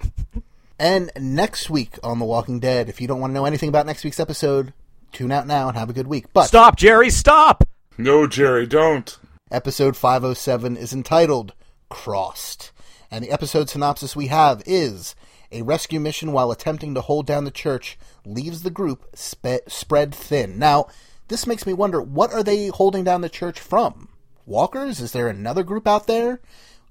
[0.79, 3.87] And next week on The Walking Dead, if you don't want to know anything about
[3.87, 4.73] next week's episode,
[5.13, 6.27] tune out now and have a good week.
[6.33, 7.11] But Stop, Jerry.
[7.11, 7.63] Stop.
[7.97, 9.17] No, Jerry, don't.
[9.53, 11.55] episode 507 is entitled
[11.89, 12.73] Crossed.
[13.09, 15.15] And the episode synopsis we have is
[15.53, 20.13] a rescue mission while attempting to hold down the church leaves the group spe- spread
[20.13, 20.59] thin.
[20.59, 20.89] Now,
[21.29, 24.09] this makes me wonder what are they holding down the church from?
[24.45, 25.01] Walkers?
[25.01, 26.41] Is there another group out there?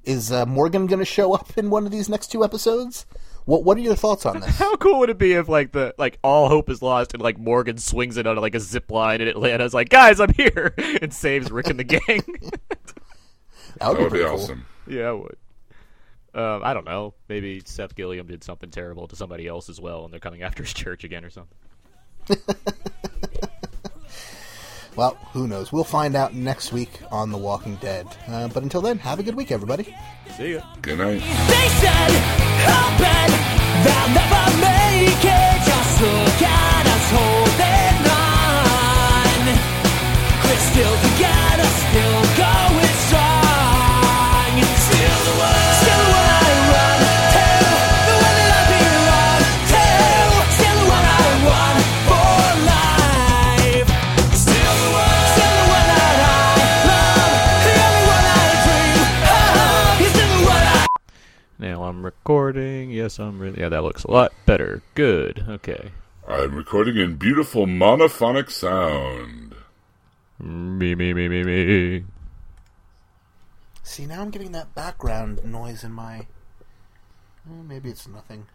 [0.04, 3.06] Is uh, Morgan going to show up in one of these next two episodes?
[3.46, 4.58] What What are your thoughts on this?
[4.60, 7.38] How cool would it be if like the like all hope is lost and like
[7.38, 11.14] Morgan swings it on like a zip line in Atlanta's like, guys, I'm here and
[11.14, 12.24] saves Rick and the gang.
[13.80, 14.36] That would That would be pretty cool.
[14.36, 14.66] awesome.
[14.88, 15.38] yeah, I would.
[16.36, 17.16] Um, I don't know.
[17.28, 20.62] Maybe Seth Gilliam did something terrible to somebody else as well, and they're coming after
[20.64, 21.58] his church again or something.
[24.96, 25.72] Well, who knows?
[25.72, 28.08] We'll find out next week on The Walking Dead.
[28.28, 29.96] Uh, but until then, have a good week, everybody.
[30.38, 30.62] See ya.
[30.82, 31.20] Good night.
[31.20, 32.12] They said,
[32.70, 33.30] open,
[33.84, 35.58] they'll never make it.
[35.66, 39.42] Just look at us holding on.
[40.42, 41.68] Quit still together,
[63.04, 63.60] Yes, I'm really.
[63.60, 64.82] Yeah, that looks a lot better.
[64.96, 65.44] Good.
[65.50, 65.92] Okay.
[66.26, 69.56] I'm recording in beautiful monophonic sound.
[70.40, 72.06] Me, me, me, me, me.
[73.84, 76.20] See, now I'm getting that background noise in my.
[76.20, 78.46] Eh, maybe it's nothing.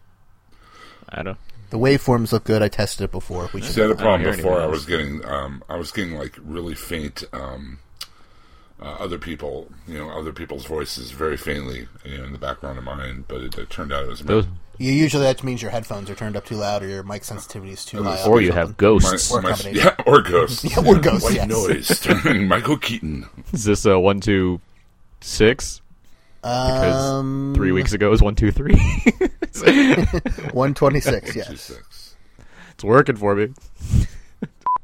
[1.09, 1.37] I don't.
[1.69, 2.63] The waveforms look good.
[2.63, 3.51] I tested it before.
[3.53, 3.77] We See, I should.
[3.81, 4.61] had a I don't problem before.
[4.61, 7.77] I was getting, um, I was getting like really faint, um,
[8.81, 12.77] uh, other people, you know, other people's voices very faintly you know, in the background
[12.77, 13.25] of mine.
[13.27, 14.45] But it, it turned out it was Those,
[14.77, 17.73] You usually that means your headphones are turned up too loud or your mic sensitivity
[17.73, 18.23] is too high.
[18.25, 19.31] or you have ghosts.
[19.31, 21.47] Or my, yeah, or ghosts, Yeah, or ghosts, White yes.
[21.49, 23.27] noise, starring Michael Keaton.
[23.51, 24.61] Is this a one, two,
[25.21, 25.81] six?
[26.41, 28.75] Because Um, three weeks ago was one, two, three.
[30.53, 31.33] one twenty six.
[31.33, 32.15] Two Yes, six.
[32.71, 33.49] it's working for me.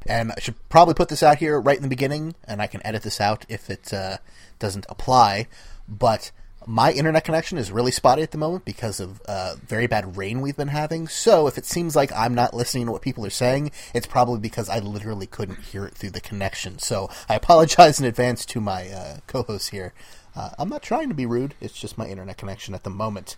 [0.06, 2.86] And I should probably put this out here right in the beginning, and I can
[2.86, 4.18] edit this out if it uh,
[4.60, 5.48] doesn't apply.
[5.88, 6.32] But
[6.68, 10.42] my internet connection is really spotty at the moment because of uh, very bad rain
[10.42, 11.08] we've been having.
[11.08, 14.40] So if it seems like I'm not listening to what people are saying, it's probably
[14.40, 16.80] because I literally couldn't hear it through the connection.
[16.80, 19.94] So I apologize in advance to my uh, co-hosts here.
[20.36, 21.54] Uh, I'm not trying to be rude.
[21.62, 23.38] It's just my internet connection at the moment.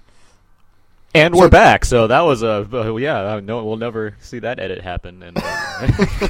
[1.18, 3.36] And we're back, so that was a uh, yeah.
[3.36, 5.24] I know we'll never see that edit happen.
[5.24, 5.42] And uh,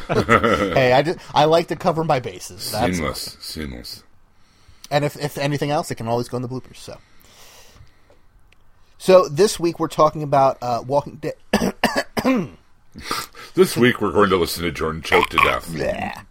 [0.73, 2.71] hey, I, just, I like to cover my bases.
[2.71, 4.03] That's Seamless, seamless.
[4.89, 6.77] And if, if anything else, it can always go in the bloopers.
[6.77, 6.99] So,
[8.97, 11.35] so this week we're talking about uh, Walking Dead.
[13.53, 15.71] This week we're going to listen to Jordan choke to death.
[15.71, 16.21] Yeah.